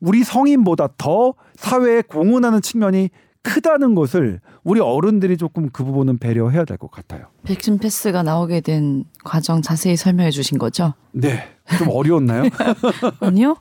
우리 0.00 0.24
성인보다 0.24 0.88
더 0.98 1.34
사회에 1.56 2.02
공헌하는 2.02 2.60
측면이 2.62 3.10
크다는 3.42 3.94
것을 3.94 4.40
우리 4.62 4.80
어른들이 4.80 5.36
조금 5.36 5.68
그 5.70 5.84
부분은 5.84 6.16
배려해야 6.18 6.64
될 6.64 6.78
것 6.78 6.90
같아요. 6.90 7.26
백신 7.44 7.78
패스가 7.78 8.22
나오게 8.22 8.60
된 8.62 9.04
과정 9.22 9.60
자세히 9.60 9.96
설명해 9.96 10.30
주신 10.30 10.58
거죠? 10.58 10.94
네, 11.12 11.44
좀 11.78 11.88
어려웠나요? 11.90 12.44
아니요. 13.20 13.56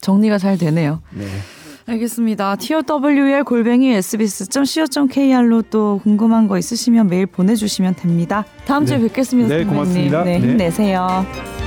정리가 0.00 0.38
잘 0.38 0.58
되네요. 0.58 1.02
네. 1.12 1.24
알겠습니다. 1.88 2.56
TOWR 2.56 3.44
골뱅이 3.44 3.94
sbs.co.kr로 3.94 5.62
또 5.70 6.00
궁금한 6.02 6.46
거 6.46 6.58
있으시면 6.58 7.08
메일 7.08 7.26
보내주시면 7.26 7.96
됩니다. 7.96 8.44
다음 8.66 8.84
주에 8.84 8.98
네. 8.98 9.04
뵙겠습니다. 9.04 9.48
네, 9.48 9.64
선배님. 9.64 9.74
고맙습니다. 9.74 10.24
네, 10.24 10.38
네. 10.38 10.46
힘내세요. 10.46 11.57